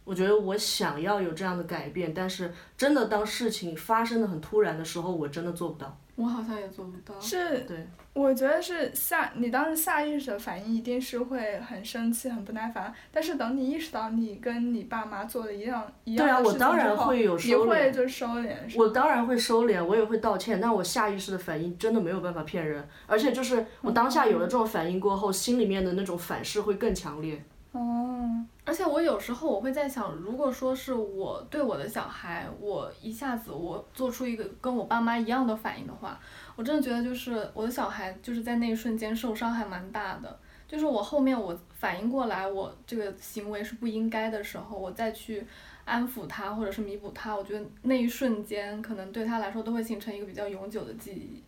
[0.08, 6.00] 我觉得我想要有这样的改变，但是真的当事情发生的很突然的时候，我真的做不到。
[6.16, 7.20] 我好像也做不到。
[7.20, 27.44] 是，对，我觉得是下你当时下意识的反应一定是会很生气、很不耐烦，但是等你意识到你跟你爸妈做的一样一样对啊，的事情我当然之后会有你收敛，会就收敛，我当然会收敛，我也会道歉，但我下意识的反应真的没有办法骗人，而且就是我当下有了这种反应过后，心里面的那种反噬会更强烈。
[27.74, 36.20] 哦，而且我有时候我会在想，如果说是我对我的小孩，我一下子我做出一个跟我爸妈一样的反应的话，
[36.58, 40.38] 我真的觉得就是我的小孩就是在那一瞬间受伤还蛮大的。
[40.68, 45.48] 就是我后面我反应过来，我这个行为是不应该的时候，我再去
[45.86, 51.42] 安抚他或者是弥补他，我觉得那一瞬间可能对他来说都会形成一个比较永久的记忆。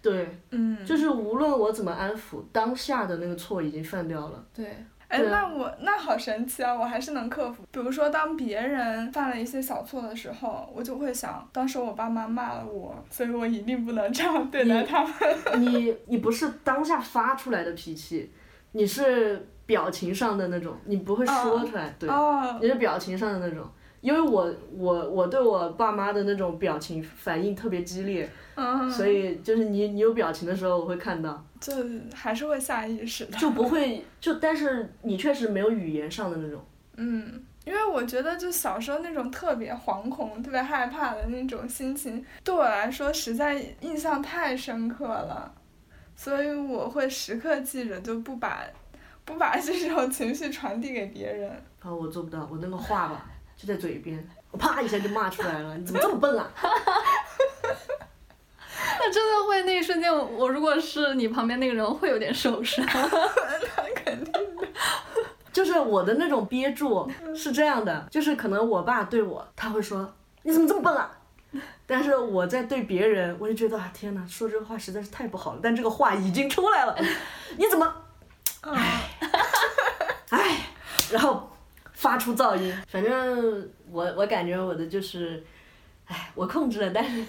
[0.00, 4.46] 对，嗯，就是无论我怎么安抚，当下的那个错已经犯掉了。
[4.54, 4.76] 对，
[5.10, 6.72] 哎，那我那好神奇啊！
[6.72, 7.64] 我还是能克服。
[7.72, 15.12] 比如说，当别人犯了一些小错的时候，我就会想，当时我爸妈骂了我，所以我一定不能这样对待他们。
[15.60, 18.30] 你你不是当下发出来的脾气，
[18.70, 23.66] 你是表情上的那种，你不会说出来，对，哦，你是表情上的那种。
[24.00, 31.72] 因为我我我对我爸妈的那种表情反应特别激烈，嗯，所以就是你你有表情的时候我会看到，就
[32.14, 33.38] 还是会下意识的。
[33.38, 36.64] 就不会就但是你确实没有语言上的那种。
[36.96, 45.54] 嗯，因为我觉得就小时候那种特别惶恐、特别害怕的那种心情，对我来说实在印象太深刻了，
[46.16, 48.64] 所以我会时刻记着，就不把
[49.24, 51.50] 不把这种情绪传递给别人。
[51.80, 56.50] 啊，我做不到，我那个话吧就在嘴边，我啪一下就骂出来了，你怎么这么笨啊？
[59.02, 62.84] 那 真的会那一瞬间，我我如果是你旁边那个人，会有点受伤。
[62.86, 64.68] 那肯定的。
[65.52, 71.10] 就是我的那种憋住是这样的，就是可能我爸对我，他会说你怎么这么笨啊？
[71.86, 75.60] 但是我在对别人，我就觉得啊，天哪，说这个话实在是太不好了。
[75.62, 76.96] 但这个话已经出来了，
[77.56, 77.96] 你怎么？
[78.60, 79.10] 唉，
[80.28, 80.66] 唉，
[81.10, 81.50] 然后
[81.94, 82.72] 发出噪音。
[82.86, 85.42] 反正我我感觉我的就是，
[86.06, 87.24] 唉，我控制了，但是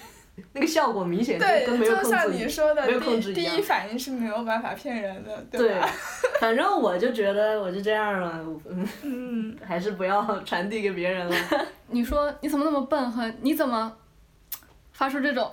[0.53, 5.89] 那个效果明显就对，跟没有就像控制一你说的没有控第制一样第一反应是没有办法骗人的，对吧？，
[6.39, 11.35] 反正我就觉得我就这样了，嗯，嗯，还是不要传递给别人了。
[11.87, 13.91] 你说你怎么那么笨和你怎么
[14.93, 15.51] 发出这种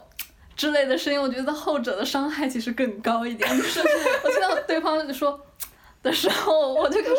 [0.57, 3.49] 之类的声音，我觉得后者的伤害其实更高一点。
[3.57, 3.81] 就是
[4.25, 5.39] 我听到对方说
[6.03, 7.17] 的时候，我就开始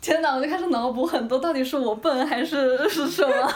[0.00, 3.52] 天哪，我就开始脑补很多，到底是我笨还是是什么？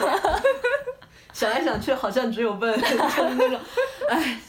[1.33, 2.95] 想来想去，好像只有笨， 就是
[3.35, 3.59] 那种，
[4.07, 4.39] 哎，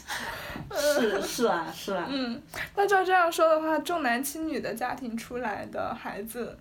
[0.71, 2.41] 是是啊是啊，嗯，
[2.75, 6.57] 那照这样说的话，重男轻女的家庭出来的孩子，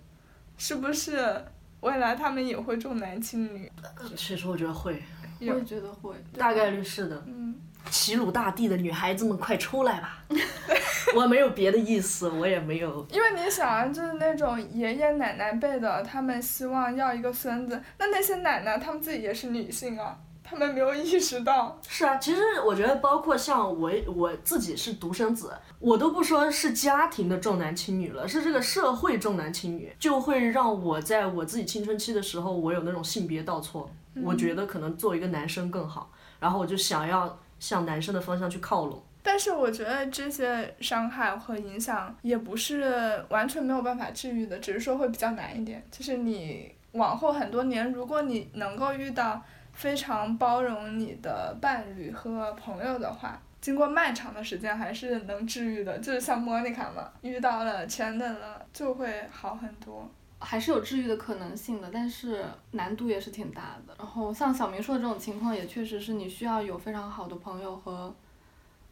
[0.56, 1.44] 是不是
[1.80, 3.70] 未来他们也会重男轻女？
[4.16, 5.02] 其实我觉得会，
[5.40, 6.14] 我也觉得会。
[6.37, 7.22] 大概率是的。
[7.26, 7.54] 嗯，
[7.90, 10.25] 齐鲁大地的女孩子们，快出来吧！
[11.14, 13.07] 我没有别的意思，我也没有。
[13.11, 21.79] 因为你想啊，就是那种爷爷奶奶辈的，他们希望要一个孙子，那那些奶奶他们自己也是女性啊，他们没有意识到。
[21.88, 33.88] 是啊，其实我觉得，包括像我我自己是独生子，我都不说是家庭的重男轻女了，是这个社会重男轻女，就会让我在我自己青春期的时候，我有那种性别倒错，
[34.25, 39.03] 我觉得可能做一个男生更好，然后我就想要向男生的方向去靠拢。
[39.22, 45.83] 但是我觉得这些伤害和影响也不是完全没有办法治愈的，只是说会比较难一点。
[45.90, 55.98] 就是你往后很多年，如果你能够遇到非常包容你的伴侣和朋友的话，经过漫长的时间还是能治愈的。
[56.00, 60.07] 就是像莫妮卡嘛，遇到了全等了就会好很多。
[60.44, 63.94] 还是有治愈的可能性的，但是难度也是挺大的。
[63.98, 68.14] 然后像小明说的这种情况，也确实是你需要有非常好的朋友和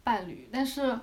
[0.03, 0.49] 伴侣。
[0.51, 0.99] 但是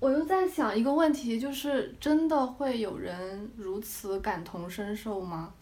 [0.00, 5.52] 我又在想一个问题，就是真的会有人如此感同身受吗？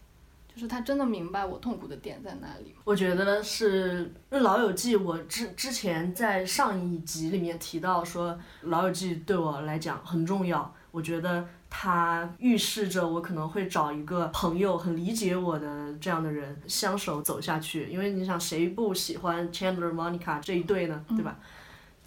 [0.53, 2.75] 就是他真的明白我痛苦的点在哪里？
[2.83, 4.05] 我觉得是，
[4.39, 10.73] 《老友记》，我之之前在上一集里面提到说，《老友记》对我来讲很重要。
[10.91, 17.87] 我觉得它预示着我可能会找一个朋友，很理解我的这样的人，相守走下去。
[17.89, 21.03] 因为你想，谁不喜欢 Chandler、Monica 这一对呢？
[21.07, 21.37] 对吧？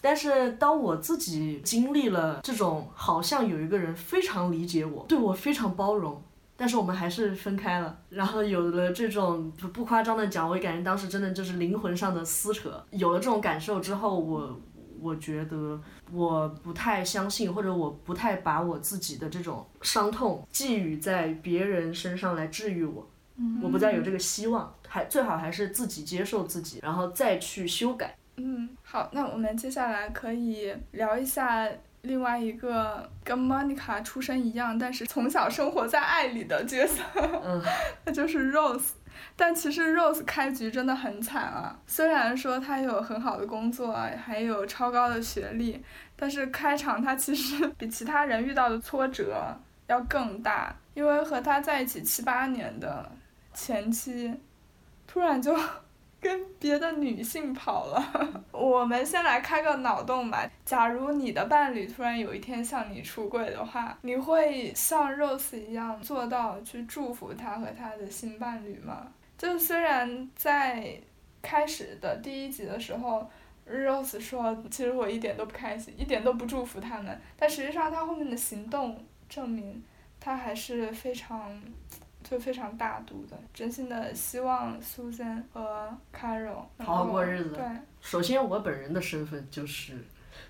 [0.02, 6.22] 但是当我自己经历了这种，好像有一个人非常理解我，对我非常包容。
[6.56, 12.80] 但是我们还是分开了，然后有了这种不不夸张的讲，我感觉当时真的就是灵魂上的撕扯。
[12.90, 14.60] 有了这种感受之后，我
[15.00, 15.80] 我觉得
[16.12, 23.08] 我不太相信，或者我不太把我自己的这种伤痛寄予在别人身上来治愈我，
[23.62, 28.16] 我不再有这个希望，还最好还是自己接受自己，然后再去修改。
[28.36, 31.68] 嗯，好，那我们接下来可以聊一下
[32.02, 37.62] 另外一个跟 Monica 出身一样，但是从小生活在爱里的角色，嗯，
[38.04, 38.90] 那 就是 Rose。
[39.36, 45.82] 但其实 Rose 开局真的很惨啊，虽然说他有很好的工作，还有超高的学历，
[46.16, 49.56] 但是开场他其实 比其他人遇到的挫折
[49.86, 53.10] 要更大，因为和他在一起七八年的
[53.52, 54.32] 前妻，
[55.06, 55.56] 突然就
[56.24, 58.42] 跟别的女性跑了。
[58.50, 60.50] 我们先来开个脑洞吧。
[60.64, 69.12] 假如你的伴侣突然有一天向你出柜的话，你会像 Rose 一样做到去祝福他和他的新伴侣吗？
[69.36, 70.98] 就虽然在
[71.42, 73.30] 开始的第一集的时候
[73.68, 79.84] ，Rose 说其实我一点都不开心，一点都不祝福他们，但实际上他后面的行动证明
[80.18, 81.60] 他还是非常。
[82.28, 87.62] 就非常大度的，真心的希望 Susan 和 Carol 好好过日子对，
[88.00, 89.92] 首先，我本人的身份就是，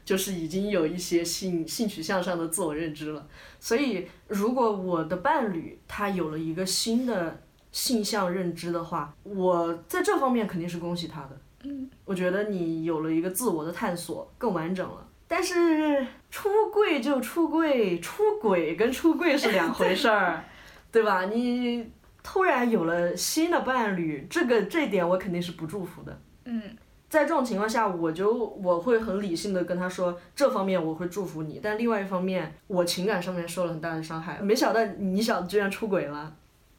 [0.05, 3.27] 就是已经有一些性性取向上的自我认知了。
[3.59, 11.41] 所以，如果我的伴侣他有了一个新的性向认知的话，我在这方面肯定是恭喜他的。
[11.65, 15.09] 嗯，我觉得你有了一个自我的探索，更完整了。
[15.27, 20.45] 但是出柜就出柜，出轨跟出柜是两回事儿，
[20.95, 21.25] 对吧？
[21.25, 21.91] 你
[22.23, 26.21] 突然有了新的伴侣，这个这点我肯定是不祝福的。
[26.45, 26.63] 嗯
[27.11, 34.39] 在这种情况下，我就我会很理性的跟他说，这方面我会祝福你，但另外一方面，我情感上面受了很大的伤害。
[34.41, 36.35] 没想到你小子居然出轨了，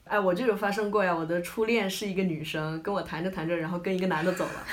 [0.05, 1.15] 哎，我就有发生过呀。
[1.15, 4.63] 我的初恋是一个女生，跟我谈着谈着，然后跟一个男的走了，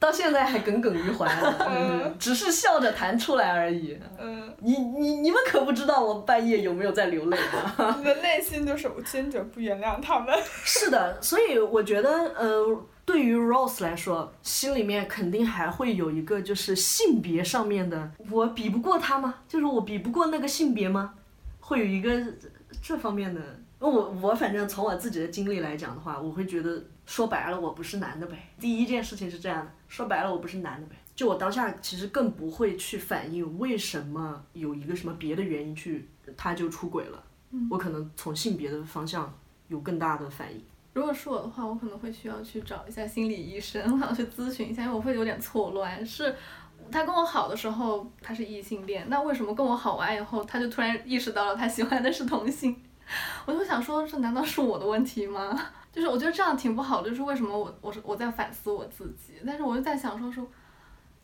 [0.00, 3.96] 到现在还耿耿于怀了， 嗯，只是笑着谈出来而已。
[4.18, 7.36] 嗯，你你你们可不知道我半夜有没有在流泪
[7.76, 7.94] 啊！
[8.00, 10.34] 你的内心就是我坚决不原谅他们。
[10.64, 12.64] 是的，所以我觉得，呃，
[13.04, 19.34] 对于 Rose 来说，心里面肯定还会有一个就是性别上面的，我比不过他吗？
[19.46, 21.12] 就是我比不过那个性别吗？
[21.60, 22.10] 会有一个
[22.82, 23.40] 这方面的。
[23.78, 23.90] 我
[24.22, 28.50] 我反正从我自己的经历来讲的话，我会觉得说白了我不是男的呗。
[28.58, 30.96] 第一件事情是这样的，说白了我不是男的呗。
[31.14, 37.22] 就我当下其实更不会去反映为什么有一个什么别的原因去他就出轨了。
[37.68, 39.30] 我可能从性别的方向
[39.68, 40.64] 有更大的反应。
[40.94, 46.06] 如果是我的话，我可能会需要去找一下心理医生， 我想去咨询一下，因为我会有点错乱。
[46.06, 46.34] 是
[46.90, 52.74] 他跟我好的时候他是异性恋，那为什么跟我好完以后他就突然意识到了他喜欢的是同性？
[53.44, 55.60] 我就想说，这难道是我的问题吗？
[55.92, 60.46] 就是我觉得这样挺不好的，就是为什么我我是我在反思我自己，但是我就在想说说，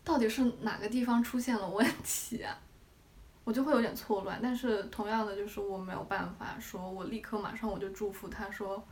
[0.03, 2.59] 到底是哪个地方出现了问题啊？
[3.45, 4.41] 我就会有点错乱。
[4.43, 8.83] 但是同样的，就是我没有办法说，我立刻马上我就祝福他说，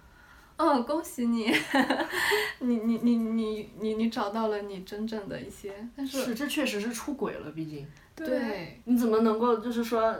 [0.56, 1.52] 嗯，恭喜你，
[2.60, 10.16] 你你你你你你找到了你真正的一些，但是是这确实是出轨了，毕竟对你怎么能够就是说，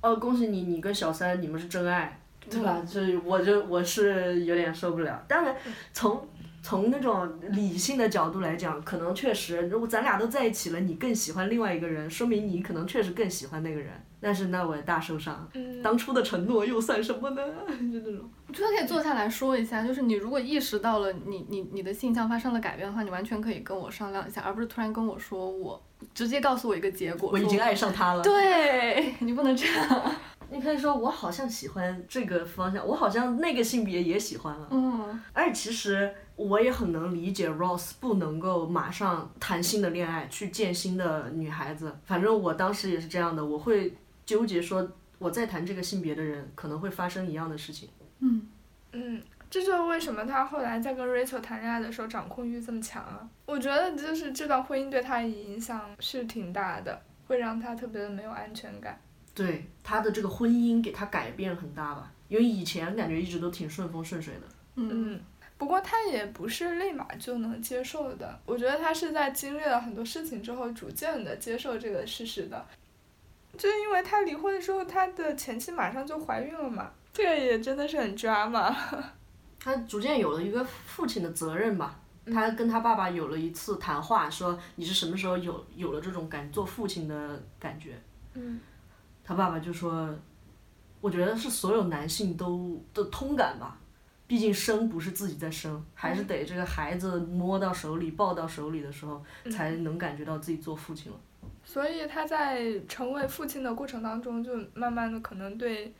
[0.00, 2.82] 哦，恭喜你，你跟小三你们是真爱，对吧？
[2.90, 5.24] 这我就我是有点受不了。
[5.28, 5.54] 当然，
[5.92, 6.28] 从
[6.62, 13.90] 从那种理性的角度来讲，可能确实，如果咱俩都在一起了，你更喜欢另外一个人，说明你可能确实更喜欢那个人。
[14.24, 17.42] 但是那我也大受伤，嗯，当初的承诺又算什么呢？
[17.66, 18.30] 就那种。
[18.46, 25.82] 我觉得可以坐下来说一下，就是你如果意识到了你你你的性向发生了改变的话，你完全可以跟我商量一下，而不是突然跟我说我
[26.14, 27.30] 直接告诉我一个结果。
[27.32, 28.22] 我已经爱上他了。
[28.22, 30.12] 对 你不能这样。
[30.52, 34.68] 你可以说我好像喜欢这个方向，我好像那个性别也喜欢了。
[34.70, 41.96] 嗯，而其实我也很能理解 Ross 不能够马上谈新的恋爱，去见新的女孩子。
[42.04, 43.96] 反正我当时也是这样的，我会
[44.26, 44.86] 纠结说
[45.18, 47.88] 我在谈这个性别的人可能会发生一样的事情。
[48.18, 48.46] 嗯，
[48.92, 53.26] 嗯，这就是为什么他后来在跟 Rachel 谈恋爱的时候掌控欲这么强啊。
[53.46, 59.00] 我觉得就是这段婚姻对他影响是挺大的，会让他特别的没有安全感。
[59.34, 64.42] 对他的这个婚姻给他改变很大吧，因为以前感觉一直都挺顺风顺水的。
[64.76, 65.20] 嗯，嗯，
[65.58, 72.66] 不过他也不是立马就能接受的，我觉得他是在经历了很多事情之后，逐渐的接受这个事实的。
[73.56, 78.74] 就是因为他离婚之后，他的前妻马上就怀孕了嘛，这个也真的是很抓嘛。
[79.60, 81.98] 他逐渐有了一个父亲的责任吧。
[82.32, 88.00] 他跟他爸爸有了一次谈话，说你是什么时候有有了这种感做父亲的感觉？
[88.34, 88.60] 嗯
[89.24, 90.08] 他爸爸就说，
[91.00, 93.78] 我觉得是所有男性都的通感吧，
[94.26, 101.18] 毕竟生不是自己在生，还是得这个孩子摸到手里、抱到手里的时候，才能感觉到自己做父亲了。
[101.64, 105.94] 所以他在成为父亲的过程当中，就慢慢的可能对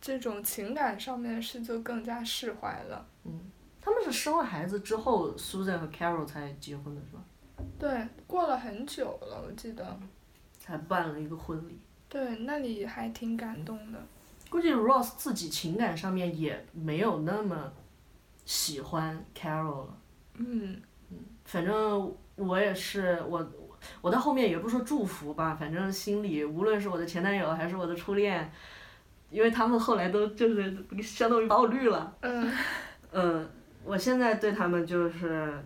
[0.00, 3.06] 这种情感上面的事就更加释怀了。
[3.24, 3.40] 嗯
[3.80, 7.22] 他们是生了孩子之后，Susan 和 Carol 才结婚的是吧？
[7.78, 9.96] 对，过了很久了，我记得。
[10.58, 11.78] 才办了一个婚礼。
[12.16, 13.98] 对，那里还挺感动的。
[14.48, 17.70] 估计 Ross 自己情感上面也没有那么
[18.46, 19.98] 喜欢 Carol 了。
[20.36, 20.80] 嗯
[21.44, 23.46] 反正我也是，我
[24.00, 28.50] 我到后面也不说祝福吧，反正心里无论是我的前男友还是我的初恋，
[29.30, 32.50] 因为他们后来都就是相当于把我绿了，嗯
[33.12, 33.46] 嗯，
[33.84, 35.62] 我现在对他们就是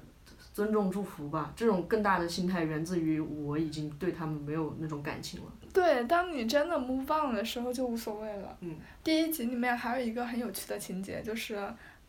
[0.53, 5.47] 尊重祝福吧，这种更大的心态源自于我已经对他们没有那种感情了。
[5.73, 8.57] 对，当你真的 move on 的时候就无所谓了。
[8.61, 8.77] 嗯。
[9.03, 11.59] 第一集里面还有一个很有趣的情节，就是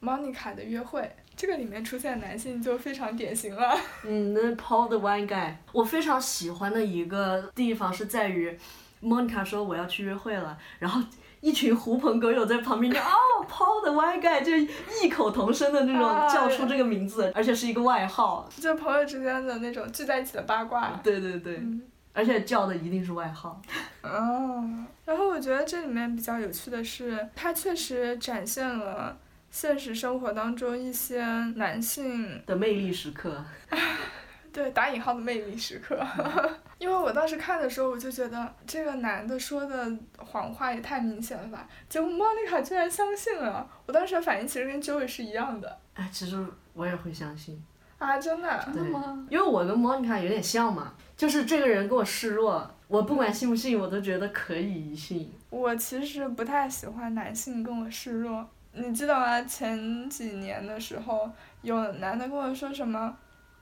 [0.02, 3.78] Monica 的约会，这个里面出现男性就非常典型了。
[4.06, 8.58] 嗯，那 Paul the Wine Guy，我非常喜欢的一个地方是在于
[9.02, 11.02] ，Monica 说我要去约会了，然后
[11.40, 18.50] 一群狐朋狗友在旁边就哦 Paul the Wine Guy 就异口同声的那种啊叫出这个名字，而且是一个外号。
[18.58, 21.00] 就朋友之间的那种聚在一起的八卦。
[21.04, 21.82] 对对对，嗯。
[22.14, 23.62] 而且叫的一定是外号。
[24.02, 24.70] 哦，
[25.06, 29.18] 然后我觉得这里面比较有趣的是，它确实展现了
[29.50, 31.24] 现实生活当中一些
[31.56, 33.44] 男性的魅力时刻，
[34.52, 36.00] 对打引号的魅力时刻。
[36.78, 43.70] 因为我当时看的时候，我就觉得这个男的说的谎话也太明显了吧，结果莫妮卡居然相信了。
[43.86, 46.44] 我当时的反应其实跟 Joey 是一样的哎，其实
[46.74, 47.64] 我也会相信，
[48.00, 48.70] 啊，真的。
[48.74, 49.28] 真的吗？
[49.30, 50.92] 因为我跟 Monica 有点像嘛，
[51.22, 55.32] 就是这个人给我示弱，我不管信不信，我都觉得可以信。
[55.52, 58.44] 我其实不太喜欢男性跟我示弱，
[58.74, 59.40] 你知道吗？
[59.44, 61.30] 前几年的时候，
[61.62, 63.16] 有男的跟我说什么，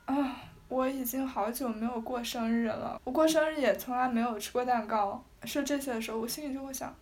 [0.06, 0.38] 啊，
[0.70, 6.96] 我已经好久没有过生日了，我过生日也从来没有吃过蛋糕，说这些的时候，我心里就会想，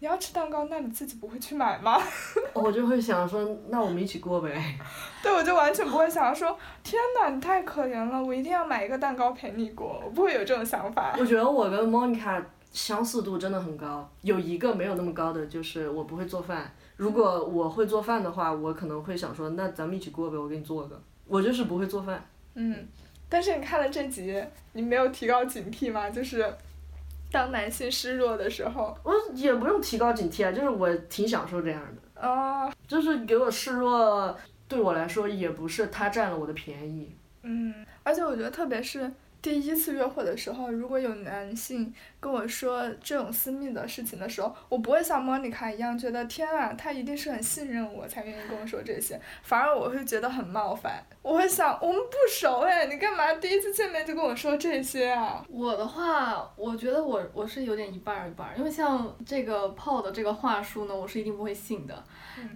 [0.00, 2.00] 你要吃蛋糕，那你自己不会去买吗？
[2.54, 4.78] 我就会想说，那我们一起过呗。
[5.22, 11.16] 对，我就完全不会想说，天哪，你太可怜了，我一定要买一个蛋糕陪你过，我不会有这种想法。
[11.18, 12.40] 我觉得我跟 Monica
[12.72, 16.72] 相似度真的很高，有一个没有那么高的，就是我不会做饭。
[16.96, 21.02] 如果我会做饭的话，我可能会想说，那咱们一起过呗，我给你做个。
[21.26, 22.24] 我就是不会做饭。
[22.54, 22.86] 嗯，
[23.28, 24.40] 但是你看了这集，
[24.74, 26.08] 你没有提高警惕吗？
[26.08, 26.54] 就是。
[27.30, 32.28] 当男性示弱的时候，我也不用提高警惕啊，就是我挺享受这样的。
[32.28, 32.72] 哦。
[32.86, 37.14] 就是给我示弱，对我来说也不是他占了我的便宜。
[37.42, 39.10] 嗯，而且我觉得特别是。
[39.40, 51.00] 第一次约会的时候，如果有男性跟我说这种私密的事情的时候，我不会像莫妮卡一样觉得天啊，他一定是很信任我才愿意跟我说这些，反而我会觉得很冒犯。
[51.22, 55.44] 我会想，我们不熟哎，你干嘛第一次见面就跟我说这些啊？
[55.48, 62.02] 我的话，我觉得我我是有点一半儿一半儿，因为像这个泡的这个话术呢，我是一定不会信的。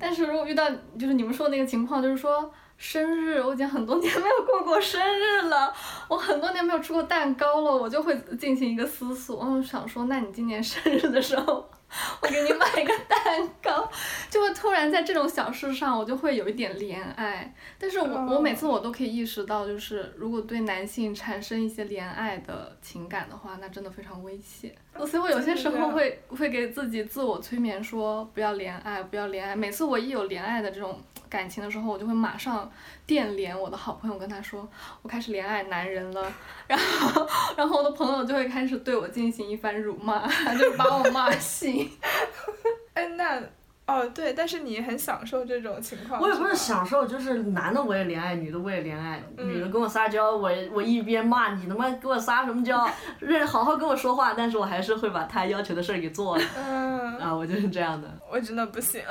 [0.00, 0.68] 但是如果遇到
[0.98, 2.52] 就是你们说的那个情况，就是说。
[2.82, 5.72] 生日，我已经很多年没有过过生日了，
[6.08, 11.64] 我很多年没有吃过蛋糕了，我就会进行一个思索，我想说，那你今年生日的时候，
[12.22, 13.18] 我给你买一个蛋
[13.62, 13.88] 糕，
[14.30, 17.54] 就会突然在这种小事上，我就会有一点怜爱。
[17.78, 24.74] 但是我我每次我都可以意识到，就是如果对男性产生一些怜爱的情感的话，那真的非常危险。
[25.06, 29.54] 所以我有些时候会会给自己自我催眠说，不要怜爱，不要怜爱。
[29.54, 31.00] 每次我一有怜爱的这种。
[31.32, 32.70] 感情的时候，我就会马上
[33.06, 34.68] 电联我的好朋友，跟他说
[35.00, 36.30] 我开始怜爱男人了，
[36.66, 37.26] 然后，
[37.56, 41.81] 然后我的朋友就会开始对我进行一番辱骂， 就是把我骂醒。
[42.94, 43.42] 哎，那
[43.86, 46.20] 哦对，但是你很享受这种情况。
[46.20, 49.22] 我也不是享受，就是男的我也怜爱，女的我也怜爱。
[49.36, 56.44] 女的跟我撒娇，我我一边骂你他妈给我撒什么娇， 认好好跟我说话，但是我还是会把他要求的事儿给做了。
[56.56, 57.18] 嗯。
[57.20, 58.08] 啊，我就是这样的。
[58.30, 59.02] 我真的不行。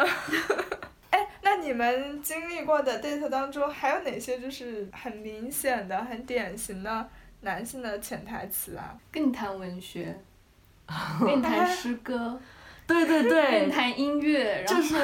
[1.43, 7.09] 那你们经历过的 date 当中，还有哪些就是很明显的、很典型的
[7.41, 8.95] 男性的潜台词啊？
[9.11, 10.17] 跟你谈文学，
[11.19, 12.39] 跟你谈诗歌，
[12.91, 14.95] 对对对，跟你谈音乐，就是。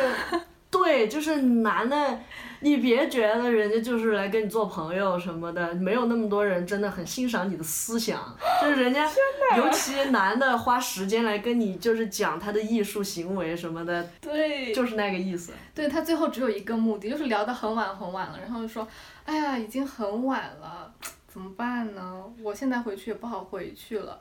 [0.69, 2.19] 对，就是男的，
[2.59, 9.09] 你别觉得人家就是来跟你做朋友什么的，没有那么多人真的很欣赏你的思想，就是人家，
[9.55, 15.53] 尤其男的花时间来跟你就是讲他的艺术行为什么的，对，就是那个意思。
[15.73, 18.85] 对他最后只有一个目的，就是聊得很晚很晚了，然后就说，
[19.23, 20.91] 哎呀，已经很晚了，
[21.29, 22.23] 怎么办呢？
[22.43, 24.19] 我现在回去也不好回去了。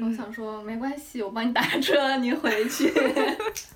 [0.00, 2.92] 我想说没关系，我帮你打车， 你回去。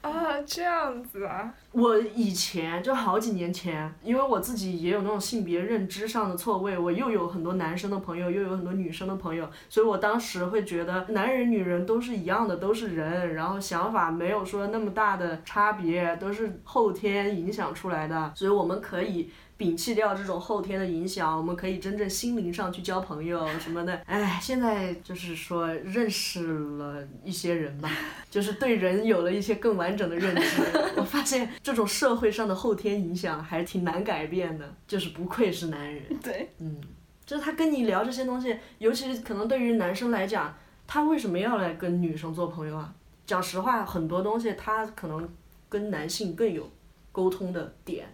[0.01, 1.53] 啊，这样子啊！
[1.73, 19.31] 我以前就好几年前，因为我自己也有那种性别认知上的错位，我又有很多男生的朋友，又有很多女生的朋友，所以我当时会觉得男人女人都是一样的，都是人，然后想法没有说那么大的差别，都是后天影响出来的，所以我们可以。
[19.59, 23.95] 摒弃掉这种后天的影响，我们可以真正心灵上去交朋友什么的。
[24.07, 26.43] 哎，现在就是说认识
[26.77, 27.91] 了一些人吧，
[28.29, 30.63] 就是对人有了一些更完整的认知。
[30.97, 36.03] 我发现这种社会上的后天影响还挺难改变的，就是不愧是男人。
[36.21, 36.81] 对，嗯，
[37.25, 40.53] 就是他跟你聊这些东西，尤其是可能对于男生来讲，
[40.87, 42.93] 他为什么要来跟女生做朋友啊？
[43.25, 45.29] 讲实话，很多东西他可能
[45.69, 46.69] 跟男性更有
[47.13, 48.07] 沟通的点。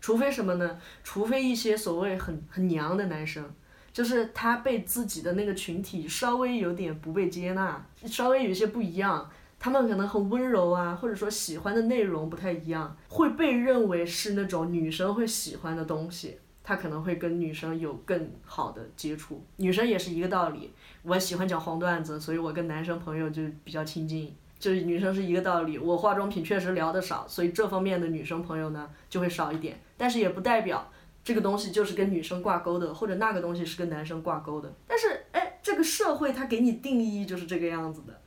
[0.00, 0.78] 除非什么呢？
[1.04, 3.44] 除非一些所谓很很娘的男生，
[3.92, 19.44] 就是他被自己的那个群体稍微有点不被接纳，稍微有一些不一样，他们可能很温柔啊，或者说喜欢的内容不太一样，会被认为是那种女生会喜欢的东西，他可能会跟女生有更好的接触。
[19.56, 20.72] 女生也是一个道理，
[21.02, 24.34] 我喜欢讲黄段子，所以我跟男生朋友就比较亲近。
[24.58, 29.80] 就是女生是一个道理，我化妆品确实聊得少，所以这方面的女生朋友呢就会少一点。
[30.00, 30.90] 但是也不代表
[31.22, 34.72] 这个东西就是跟女生挂钩的，或者那个东西是跟男生挂钩的。
[34.88, 38.20] 但是哎，这个社会它给你定义就是这个样子的，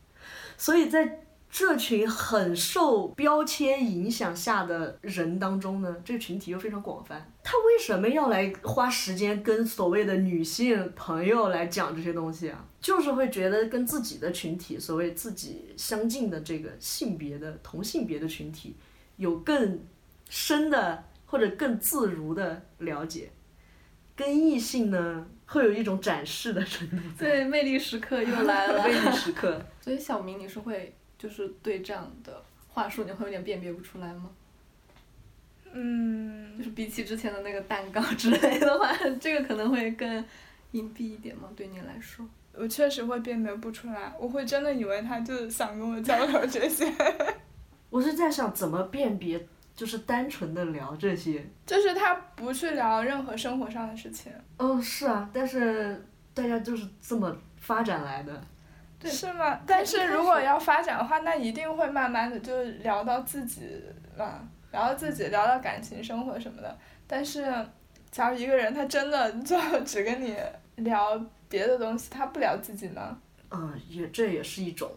[0.58, 1.20] 所以在。
[1.56, 7.32] 这群很受标签影响下的人当中呢，这个群体又非常广泛。
[7.44, 12.66] 他为什么要来花时间跟所谓的女性朋友来讲这些东西啊？
[12.82, 18.76] 就是会觉得跟自己的群体，所谓自己相近的这个性别的同性别的群体，
[19.18, 19.80] 有更
[20.28, 21.04] 深的
[21.34, 23.32] 或者更自如的了解，
[24.16, 26.98] 跟异性呢会有一种展示的程度。
[27.18, 28.84] 对，魅力时刻又来了。
[28.86, 29.60] 魅力时刻。
[29.82, 30.94] 所以小明，你是会。
[31.16, 34.30] 就是对这样的话术，你会有点辨别不出来吗？
[35.72, 40.26] 嗯，就是比起之前的那个蛋糕之类的话， 这个可能会更
[40.74, 41.48] 隐蔽一点吗？
[41.56, 42.28] 对你来说？
[42.52, 46.94] 我确实会辨别不出来，我会真的以为他就是想跟我交流这些。
[47.90, 51.46] 我是在想怎么辨别，就是单纯的聊这些。
[51.66, 54.32] 就是他不去聊任何生活上的事情。
[54.58, 58.42] 哦，是啊，但是大家就是这么发展来的。
[59.00, 59.60] 对是吗？
[59.68, 63.62] 但是如果要发展的话，那一定会慢慢的就聊到自己
[64.18, 64.40] 嘛，
[64.72, 66.78] 聊到自己，聊到感情生活什么的。
[67.06, 67.54] 但是，
[68.10, 70.38] 假如一个人他真的就 只跟你
[70.78, 73.18] 聊别的东西，他不聊自己呢？
[73.52, 74.90] 嗯，也这也是一种，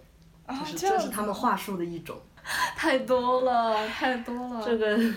[0.47, 2.17] 啊，就是这这是他们话术的一种。
[2.77, 4.63] 太多了，太多了。
[4.65, 5.15] 这个，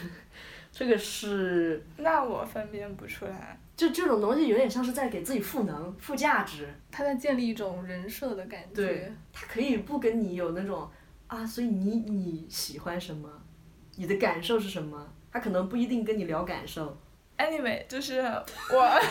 [0.71, 3.59] 这个是，那我分辨不出来。
[3.77, 6.67] 就这种东西有点像是在给自己赋能、赋价值。
[6.91, 8.75] 他在建立一种人设的感觉。
[8.75, 10.89] 对，他可以不跟你有那种
[11.27, 13.29] 啊，所以你你喜欢什么，
[13.95, 16.97] 你的感受是什么，他可能不一定跟你聊感受。
[17.39, 18.19] Anyway，就是
[18.69, 19.01] 我，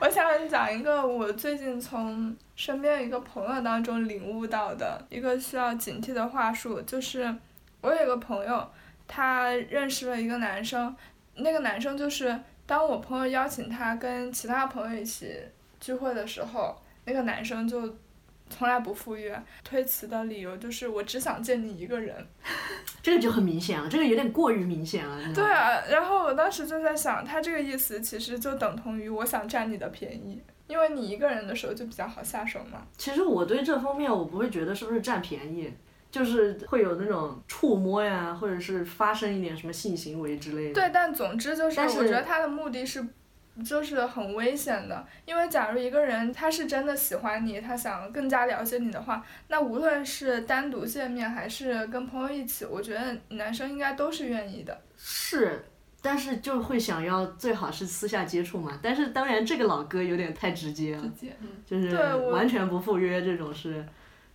[0.00, 7.32] 我想讲一个我最近从身边一个朋友当中领悟到的一个需要警惕的话术，就是
[7.82, 8.66] 我有一个朋友，
[9.06, 10.96] 他认识了一个男生，
[11.34, 15.38] 那个男生就是当我朋友邀请他跟其他朋友一起
[15.78, 17.94] 聚会的时候，那个男生就
[18.52, 22.14] 从来不赴约，推辞的理由就是我只想见你一个人。
[23.02, 25.34] 这个就很明显了，这个有点过于明显了。
[25.34, 32.86] 对啊，然后我当时就在想，他这个意思其实就等同于我想占你的便宜，因为你一个人的时候就比较好下手嘛。
[32.96, 35.72] 其实我对这方面我不会觉得是不是占便宜，
[36.10, 40.74] 就是会有那种触摸呀，或者是发生一点什么性行为之类的。
[40.74, 43.04] 对，但总之就是，但是我觉得他的目的是，
[43.64, 54.80] 就是很危险的，因为假如一个人他是真的喜欢你，他想更加了解你的话，那无论是单独见面还是跟朋友一起，我觉得男生应该都是愿意的。
[54.96, 55.64] 是，
[56.00, 58.78] 但是就会想要最好是私下接触嘛。
[58.82, 61.96] 但是当然这个老哥有点太直接了直，接，嗯，就是
[62.30, 63.84] 完全不赴约这种是。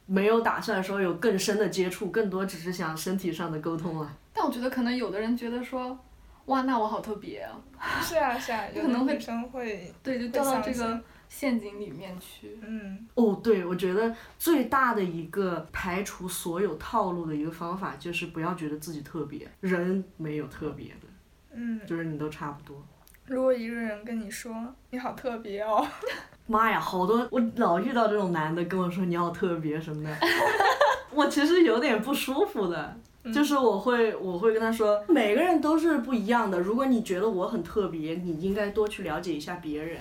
[0.09, 4.09] 没有打算说有更深的接触，更多只是想身体上的沟通了。
[4.31, 5.99] 但我觉得可能有的人觉得说，
[6.47, 7.55] 哇，那我好特别啊，
[8.01, 12.57] 是啊是啊， 有可能会生会，对，就掉到这个陷阱里面去。
[12.61, 21.07] 嗯，哦，对，我觉得最大的一个排除所有套路的一个方法，就是不要觉得自己特别，人没有特别的，
[21.53, 22.81] 嗯，就是你都差不多。
[23.25, 24.55] 如果一个人跟你说
[24.91, 25.85] 你好特别哦，
[26.47, 30.15] 妈呀，好多我老遇到这种男的跟我说你好特别什么的，
[31.11, 32.97] 我其实有点不舒服的。
[33.33, 36.59] 就是我会我会跟他说， 每个人都是不一样的。
[36.59, 39.99] 如果你觉得我很特别，你应该多去了解一下别人，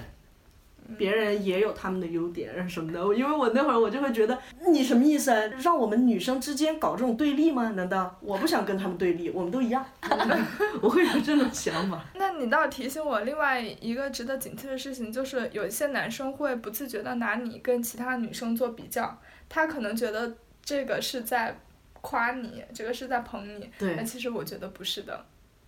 [0.96, 3.00] 别人也有他们的优点什么的。
[3.14, 5.42] 因为我那会儿我就会觉得，你什么意思啊？
[5.58, 7.70] 让我们女生之间搞这种对立吗？
[7.70, 9.30] 难道我不想跟他们对立？
[9.30, 9.84] 我们都一样。
[10.80, 12.04] 我会有这种想法。
[12.14, 19.18] 那你倒提醒我另外一个值得警惕的事情，就是有一些男生会不自觉的拿你跟其他女生做比较，
[19.48, 21.58] 他可能觉得这个是在
[22.06, 23.96] 夸你，这个是在捧你，对。
[23.96, 25.26] 但其实我觉得不是的，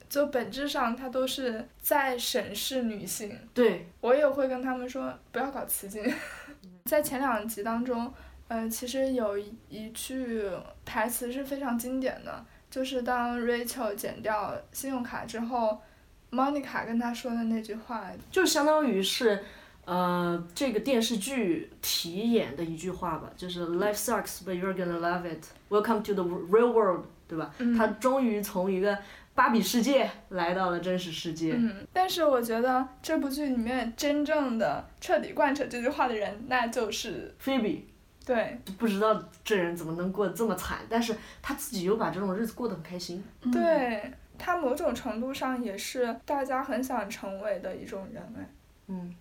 [0.08, 3.36] 就本质上他都是在审视女性。
[3.52, 6.04] 对，我也会跟他们说不要搞雌竞。
[6.86, 8.12] 在前两集当中，
[8.46, 10.48] 呃，其实有一一句
[10.84, 15.82] 台词是非常经典的，就是当 Rachel 剪掉信用卡之后
[16.30, 19.44] ，Monica 跟他说的那句话，就相当于是，
[19.88, 25.42] 呃，这个电视剧题演的一句话吧，就是 Life sucks, but you're gonna love it.
[25.70, 27.54] Welcome to the real world，对吧？
[27.56, 28.98] 嗯他终于从一个
[29.34, 31.54] 芭比世界来到了真实世界。
[31.56, 37.88] 嗯，但是我觉得这部剧里面真正的彻底贯彻这句话的人，那就是菲比
[38.26, 43.24] 对不知道这人怎么能过得这么惨，但是他自己又把这种日子过得很开心。
[43.40, 48.46] 嗯，对，他某种程度上也是大家很想成为的一种人哎。
[48.88, 49.14] 嗯，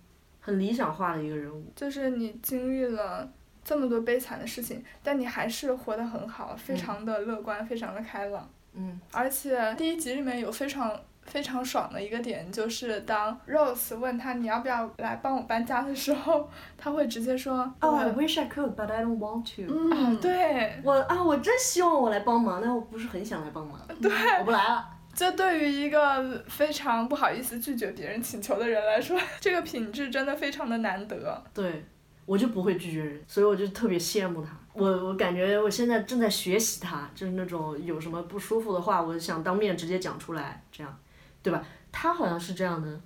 [0.48, 1.62] 很理想化的一个人物。
[1.76, 3.30] 就是你经历了
[3.62, 8.48] 这么多悲惨的事情，但你还是活得很好，非常的乐观，非常的开朗。
[8.72, 19.70] 嗯，而且第一集里面有非常非常爽的一个点，就是当 Rose 问他你要不要来帮我搬家的时候，他会直接说哦、i wish I could, but I don't want to。
[19.70, 23.78] 嗯，啊，对，我啊，我真希望我来帮忙，但我不是很想来帮忙。
[24.00, 24.88] 对，我不来了。
[25.18, 31.42] 这对于一个非常不好意思拒绝别人请求的人来说， 这个品质真的非常的难得。
[31.52, 31.84] 对，
[32.24, 34.56] 我就不会拒绝人，所以我就特别羡慕他。
[34.74, 40.98] 我我感觉我现在正在学习他，就是那种有什么不舒服的话，我想当面直接讲出来，这样，
[41.42, 41.66] 对吧？
[41.90, 43.00] 他好像是这样的，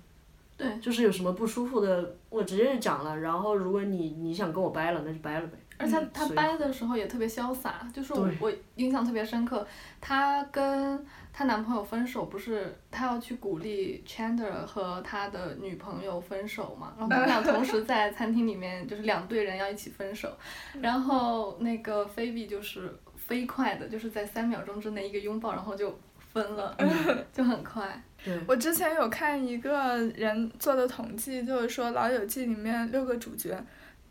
[0.55, 3.17] 对，就是有什么不舒服的，我直接就讲了。
[3.21, 5.57] 然后如果你你想跟我掰了，那就掰了呗。
[5.79, 9.65] 而且他掰的时候也特别潇洒，就是我我印象特别深刻，
[9.99, 11.03] 他跟
[11.33, 20.31] 她男朋友分手，不是她要去鼓励 Chandler 和他的女朋友分手嘛，然后他们俩同时在餐厅里面，就是两队人要一起分手，
[20.79, 22.97] 然后那个 Phoebe 就是。
[23.25, 25.97] 飞快的，就是在三秒钟之内一个拥抱，然后就
[26.33, 26.75] 分了，
[27.31, 28.03] 就很快。
[28.21, 33.57] 对，我之前有看一个人做的统计，就是说《老友记》里面六个主角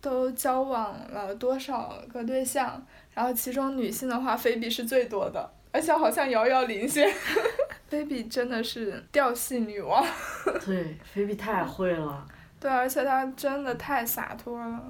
[0.01, 7.13] 都交往了多少个对象，然后其中女性的话，菲比是最多的，而且好像遥遥领先。
[7.89, 10.05] 菲比真的是调戏女王。
[10.65, 12.27] 对，菲比太会了。
[12.61, 14.81] 对，而且她真的太洒脱了。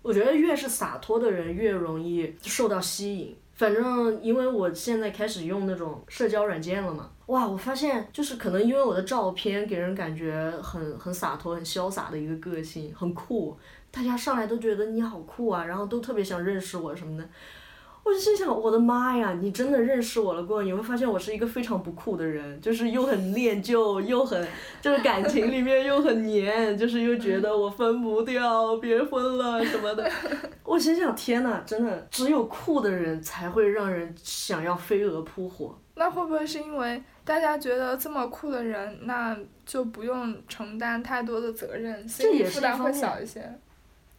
[0.00, 3.36] 我觉得越是洒脱的人越容易受到吸引。
[3.54, 13.58] 反正因为我现在开始用那种社交软件了嘛，哇，我发现就是可能因为我的照片给人感觉很很洒脱、很潇洒的一个个性，很酷，
[13.90, 17.28] 大家上来都觉得你好酷啊，然后都特别想认识我什么的。
[18.08, 19.36] 我就心想，我的妈呀！
[19.38, 20.62] 你真的认识我了过后？
[20.62, 24.48] 你会发现我是一个非常不酷的人，就是又很恋旧，又很
[24.80, 30.10] 就是感情里面又很黏，就是又觉得我分不掉，别分了什么的。
[30.64, 35.78] 我心想，天呐，真的只有酷的人才会让人想要飞蛾扑火。
[35.94, 39.36] 那会不会是因为大家觉得这么酷的人，那
[39.66, 43.42] 就不用承担太多的责任，心理负担会小一些？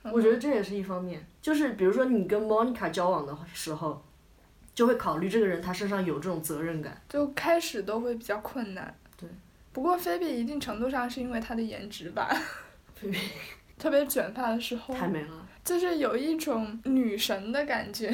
[0.03, 4.01] 我觉得这也是一方面，就是比如说你跟 Monica 交往的时候，
[4.73, 8.95] 就会考虑这个人他身上有这种责任感，就开始都会比较困难。
[9.17, 9.27] 对。
[9.73, 12.29] 不过菲比一定程度上是因为她的颜值吧。
[12.95, 13.17] 菲比。
[13.77, 14.93] 特别卷发的时候。
[14.93, 15.45] 太美了。
[15.63, 18.09] 就是有一种女神的感觉。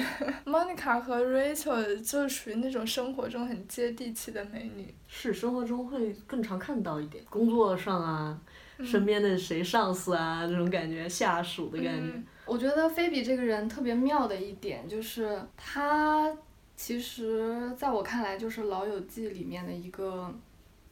[0.46, 4.94] Monica 和 Rachel 就属于那种生活中很接地气的美女。
[5.08, 8.40] 是，生活中会更常看到一点，工作上啊。
[8.84, 12.12] 身边的谁上司啊，这种感觉，下属的感觉。
[12.46, 16.32] 我觉得菲比这个人特别妙的一点就是，他
[16.76, 20.34] 其实在我看来就是《老友记》里面的一个，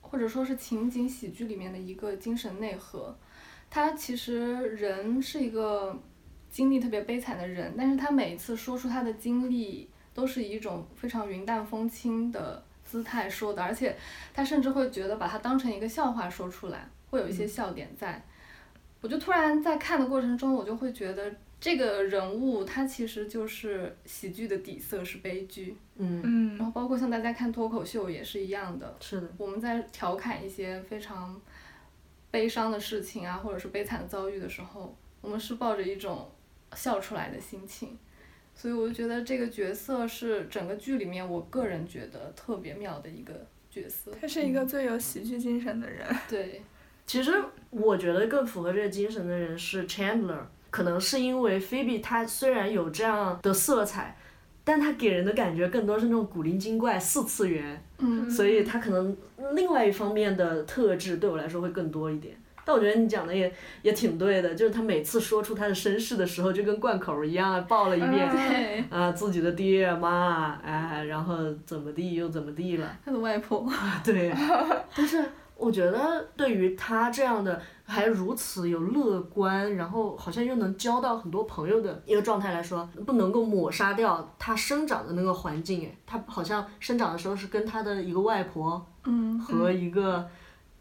[0.02, 3.16] 或者说是情景喜剧里面的一个精神内核。
[3.70, 6.00] 他其实人是一个
[6.50, 13.96] 经历特别悲惨的人，但是他每一次说出他的经历，都是以一种非常云淡风轻的姿态说的，而且
[14.34, 16.88] 他甚至会觉得把它当成一个笑话说出来。
[17.14, 18.20] 会有一些笑点在，
[19.00, 26.22] 我就突然在看的过程中，我就会觉得这个人物他其实就是喜剧的底色是悲剧，嗯。
[26.24, 31.40] 嗯，然后包括像大家看脱口秀也是一样的，是的，我们在调侃一些非常
[32.32, 36.32] 悲伤的事情啊，或者是悲惨的遭遇的时候，我们是抱着一种
[36.76, 37.96] 笑出来的心情，
[38.56, 46.64] 所以我就觉得这个角色是整个剧里面我个人觉得特别妙的一个角色，他是一个最有喜剧精神的人，对。
[47.06, 47.32] 其实
[47.70, 50.40] 我觉得更符合这个精神的人是 Chandler，
[50.70, 54.18] 可能是因为 Phoebe 她虽然有这样的色彩，
[54.64, 59.16] 但她给人的感觉更多是那种古灵精怪、四次元，嗯，所以她可能
[59.54, 62.36] 另外一方面的特质对我来说会更多一点。
[62.66, 71.36] 但我觉得你讲的也也挺对的，就是他每次说出他的身世的时候，就跟贯口一样，报了一遍，啊，自己的爹妈，哎，然后
[71.66, 73.70] 怎么地又怎么地了，他的外婆，
[74.02, 74.34] 对，
[74.96, 75.22] 但是。
[75.56, 85.86] 我觉得对于他这样的还如此有乐观，然后好像又能交到很多朋友的一个状态来说，不能够抹杀掉他生长的那个环境。
[85.86, 90.28] 哎，他好像生长的时候是跟他的一个外婆，嗯，和一个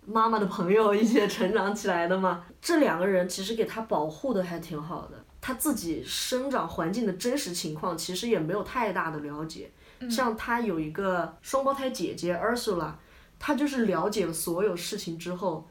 [0.04, 2.44] 妈妈的朋友一起 成长起来的嘛。
[2.60, 9.70] 这两个人其实给他保护的还挺好的，他自己生长环境的真实情况其实也没有太大的了解。
[10.10, 12.94] 像他有一个双胞胎姐姐 Ursula。
[13.44, 15.68] 他就是了解了所有事情之后，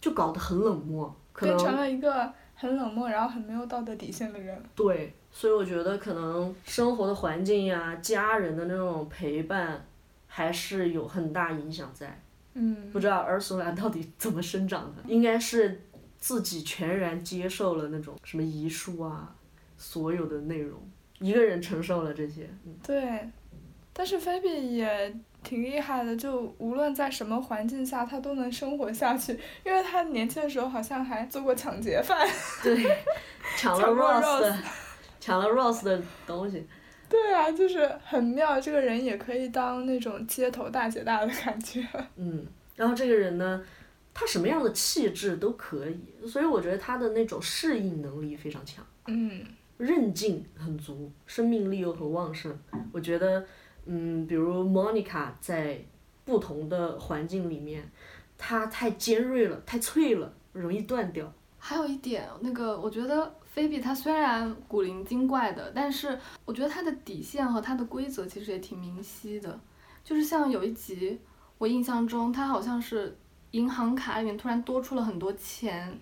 [0.00, 4.60] 就搞得很冷漠，变成了一个很冷漠，然后很没有道德底线的人。
[4.74, 9.86] 对，所以我觉得可能生活的环境呀、家人的那种陪伴，
[10.26, 12.20] 还是有很大影响在。
[12.54, 12.90] 嗯。
[12.90, 15.02] 不知道儿苏兰到底怎么生长的？
[15.06, 15.82] 应该是
[16.18, 19.32] 自己全然接受了那种什么遗书啊，
[19.78, 20.80] 所有的内容，
[21.20, 22.50] 一个人承受了这些。
[22.64, 22.74] 嗯。
[22.84, 23.30] 对，
[23.92, 25.16] 但是菲比也。
[25.44, 29.38] 挺厉害的，就无论在什么环境下，他都能生活下去。
[29.64, 32.26] 因为他年轻的时候好像还做过抢劫犯。
[32.64, 32.74] 对，
[33.56, 34.58] 抢了 Rose 的，
[35.20, 36.66] 抢了 Rose 的东西。
[37.08, 41.86] 对啊，就是很妙，这个人也可以当那种街头大姐大的感觉。
[42.16, 43.62] 嗯，然后这个人呢，
[44.12, 48.84] 他什么样的气质都可以，所以我觉得他的那种适应能力非常强。
[49.06, 49.44] 嗯。
[49.76, 52.56] 韧劲很足，生命力又很旺盛，
[52.90, 53.44] 我觉得。
[53.86, 55.78] 嗯，比如 Monica 在
[56.24, 57.90] 不同的环境里面，
[58.38, 61.32] 她太尖锐了，太脆了，容易断掉。
[61.58, 69.58] 还有一点，那个我觉得菲比她虽然古灵精怪的，但是我觉得她的底线和她的规则其实也挺明晰的。
[70.02, 71.18] 就是像有一集，
[71.56, 73.16] 我印象中她好像是
[73.52, 75.98] 银行卡里面突然多出了很多钱，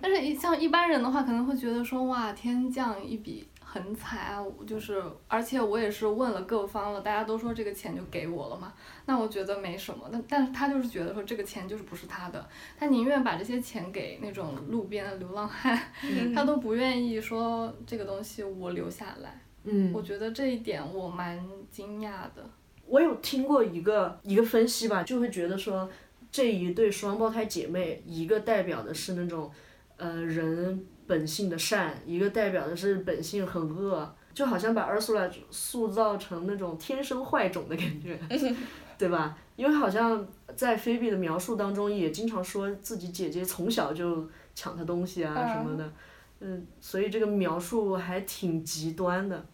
[0.00, 3.46] 但是像一般人的话可能会觉得说哇天降一笔。
[3.74, 8.72] 很惨啊，就是而且我也是问了各方了，大家都说这个钱就给我了嘛，
[9.06, 12.48] 那我觉得没什么，但但是他就是觉得说这个钱就是不是他的，
[12.78, 15.76] 他宁愿把这些钱给那种路边的流浪汉，
[16.32, 19.40] 他都不愿意说这个东西我留下来。
[19.64, 22.48] 嗯我觉得这一点我蛮惊讶的。
[22.86, 25.90] 我有听过一个一个分析吧，就会觉得说
[26.30, 29.50] 这一对双胞胎姐妹，一个代表的是那种
[29.96, 38.18] 呃人本性的善，一个代表的是本性很恶，就好像把 Ursula 塑造成那种天生坏种的感觉，
[38.96, 39.36] 对吧？
[39.56, 40.26] 因为好像
[40.56, 45.92] 在菲比的描述当中，也经常说自己姐姐从小就抢她东西啊什么的，
[46.40, 49.44] 嗯，所以这个描述还挺极端的。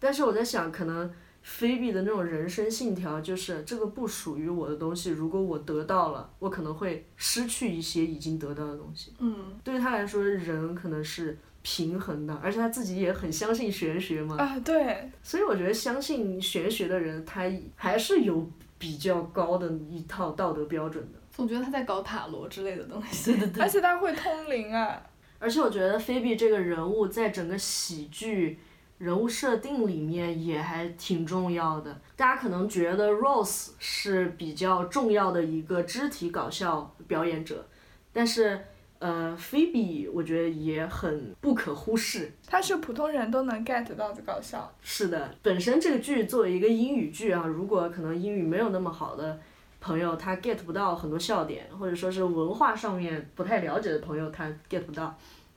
[0.00, 1.10] 但是我在想，可能
[1.44, 9.12] 菲比的那种人生信条就是这个不属于我的东西，如果我得到了，我可能会失去一些已经得到的东西。
[9.18, 17.42] 嗯，对于他来说，人可能是平衡的，而且他自己也很相信玄学嘛，啊，对，所以我觉得相信玄学的人，他
[17.76, 21.20] 还是有比较高的一套道德标准的。
[21.30, 23.36] 总觉得他在搞塔罗之类的东西。
[23.60, 24.98] 而且他会通灵啊，
[25.38, 28.58] 而且我觉得菲比这个人物在整个喜剧
[28.98, 32.00] 人物设定里面也还挺重要的。
[32.16, 37.66] 大家可能觉得 Rose 是比较重要的一个肢体搞笑表演者，
[38.12, 38.64] 但是
[39.00, 42.32] 呃，，Phoebe 我觉得也很不可忽视。
[42.46, 44.72] 他是普通人都能 get 到的搞笑。
[44.80, 49.38] 是的，本身这个剧作为一个英语剧啊，如果可能英语没有那么好的
[49.80, 55.14] 朋友，他 get 不到很多笑点，或者说是文化上面不太了解的朋友，他 get 不到。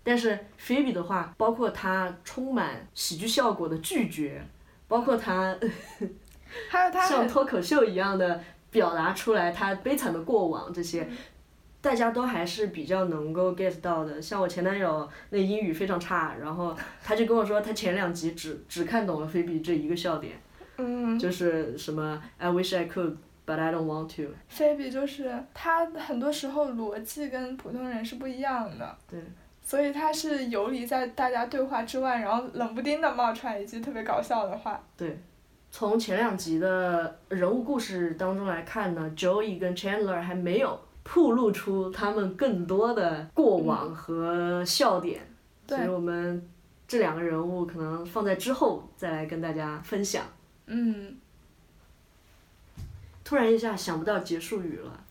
[0.07, 4.41] 但是菲比的话，包括他充满喜剧效果的拒绝，
[4.87, 5.53] 包括他
[6.71, 8.41] 还有他 像脱口秀一样的
[8.71, 11.05] 表达出来他悲惨的过往这些，
[11.81, 14.21] 大家都还是比较能够 get 到的。
[14.21, 20.39] 像我前男友那英语非常差，然后他就跟我说，他前两集只只看懂了菲比这一个笑点，
[20.77, 24.33] 嗯，就是什么 I wish I could but I don't want to。
[24.47, 28.97] 菲比就是他很多时候逻辑跟普通人是不一样的。
[29.11, 29.21] 对。
[29.67, 34.81] 所以他是游离在大家对话之外，然后冷不丁的冒出来一句特别搞笑的话。
[34.95, 35.19] 对
[35.69, 45.19] 从前两集的人物故事当中来看呢，Joey 跟 Chandler 还没有暴露出他们更多的过往和笑点，
[45.67, 46.49] 所以，我们
[46.87, 50.23] 这两个人物可能放在之后再来跟大家分享。
[50.67, 51.17] 嗯，
[53.25, 55.03] 突然一下想不到结束语了，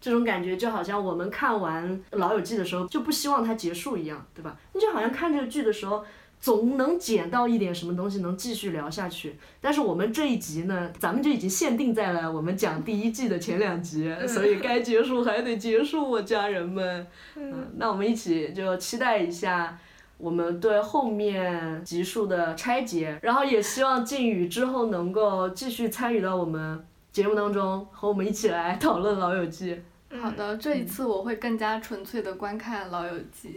[0.00, 4.56] 这种感觉就好像我们看完《老友记》的时候就不希望它结束一样，对吧？
[4.72, 6.04] 你就好像看这个剧的时候。
[6.40, 17.04] 总能捡到一点什么东西能继续聊下去，但是我们这一集呢，咱们就已经限定在了我们讲第一季的前两集，所以该结束还得结束，我家人们。
[17.34, 19.76] 嗯，那我们一起就期待一下
[20.16, 29.74] 我们对后面集数的拆解，然后也希望靖宇之后能够继续参与到我们节目当中，和我们一起来讨论《老友记》。
[30.10, 33.54] 嗯好的，这一次我会更加纯粹的观看《老友记》。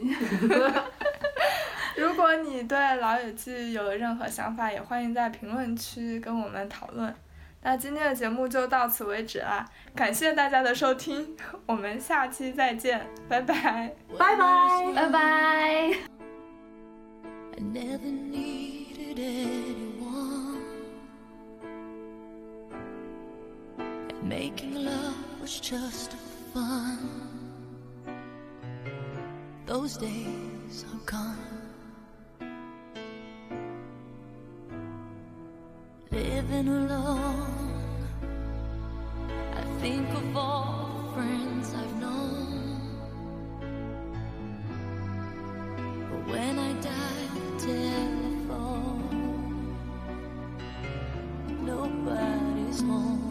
[1.96, 7.16] 如果你对《老友记》有任何想法，也欢迎在评论区跟我们讨论。
[7.64, 11.38] 那今天的节目就到此为止啦，感谢大家的收听，
[11.68, 13.94] 我们下期再见，拜拜。
[14.18, 14.92] 拜拜。
[14.94, 15.94] 拜拜。
[24.24, 26.14] Making love was just
[26.54, 27.00] fun.
[29.66, 31.38] Those days are gone.
[36.12, 37.88] Living alone,
[39.54, 42.82] I think of all the friends I've known.
[46.10, 49.08] But when I dial the telephone,
[51.66, 53.31] nobody's home.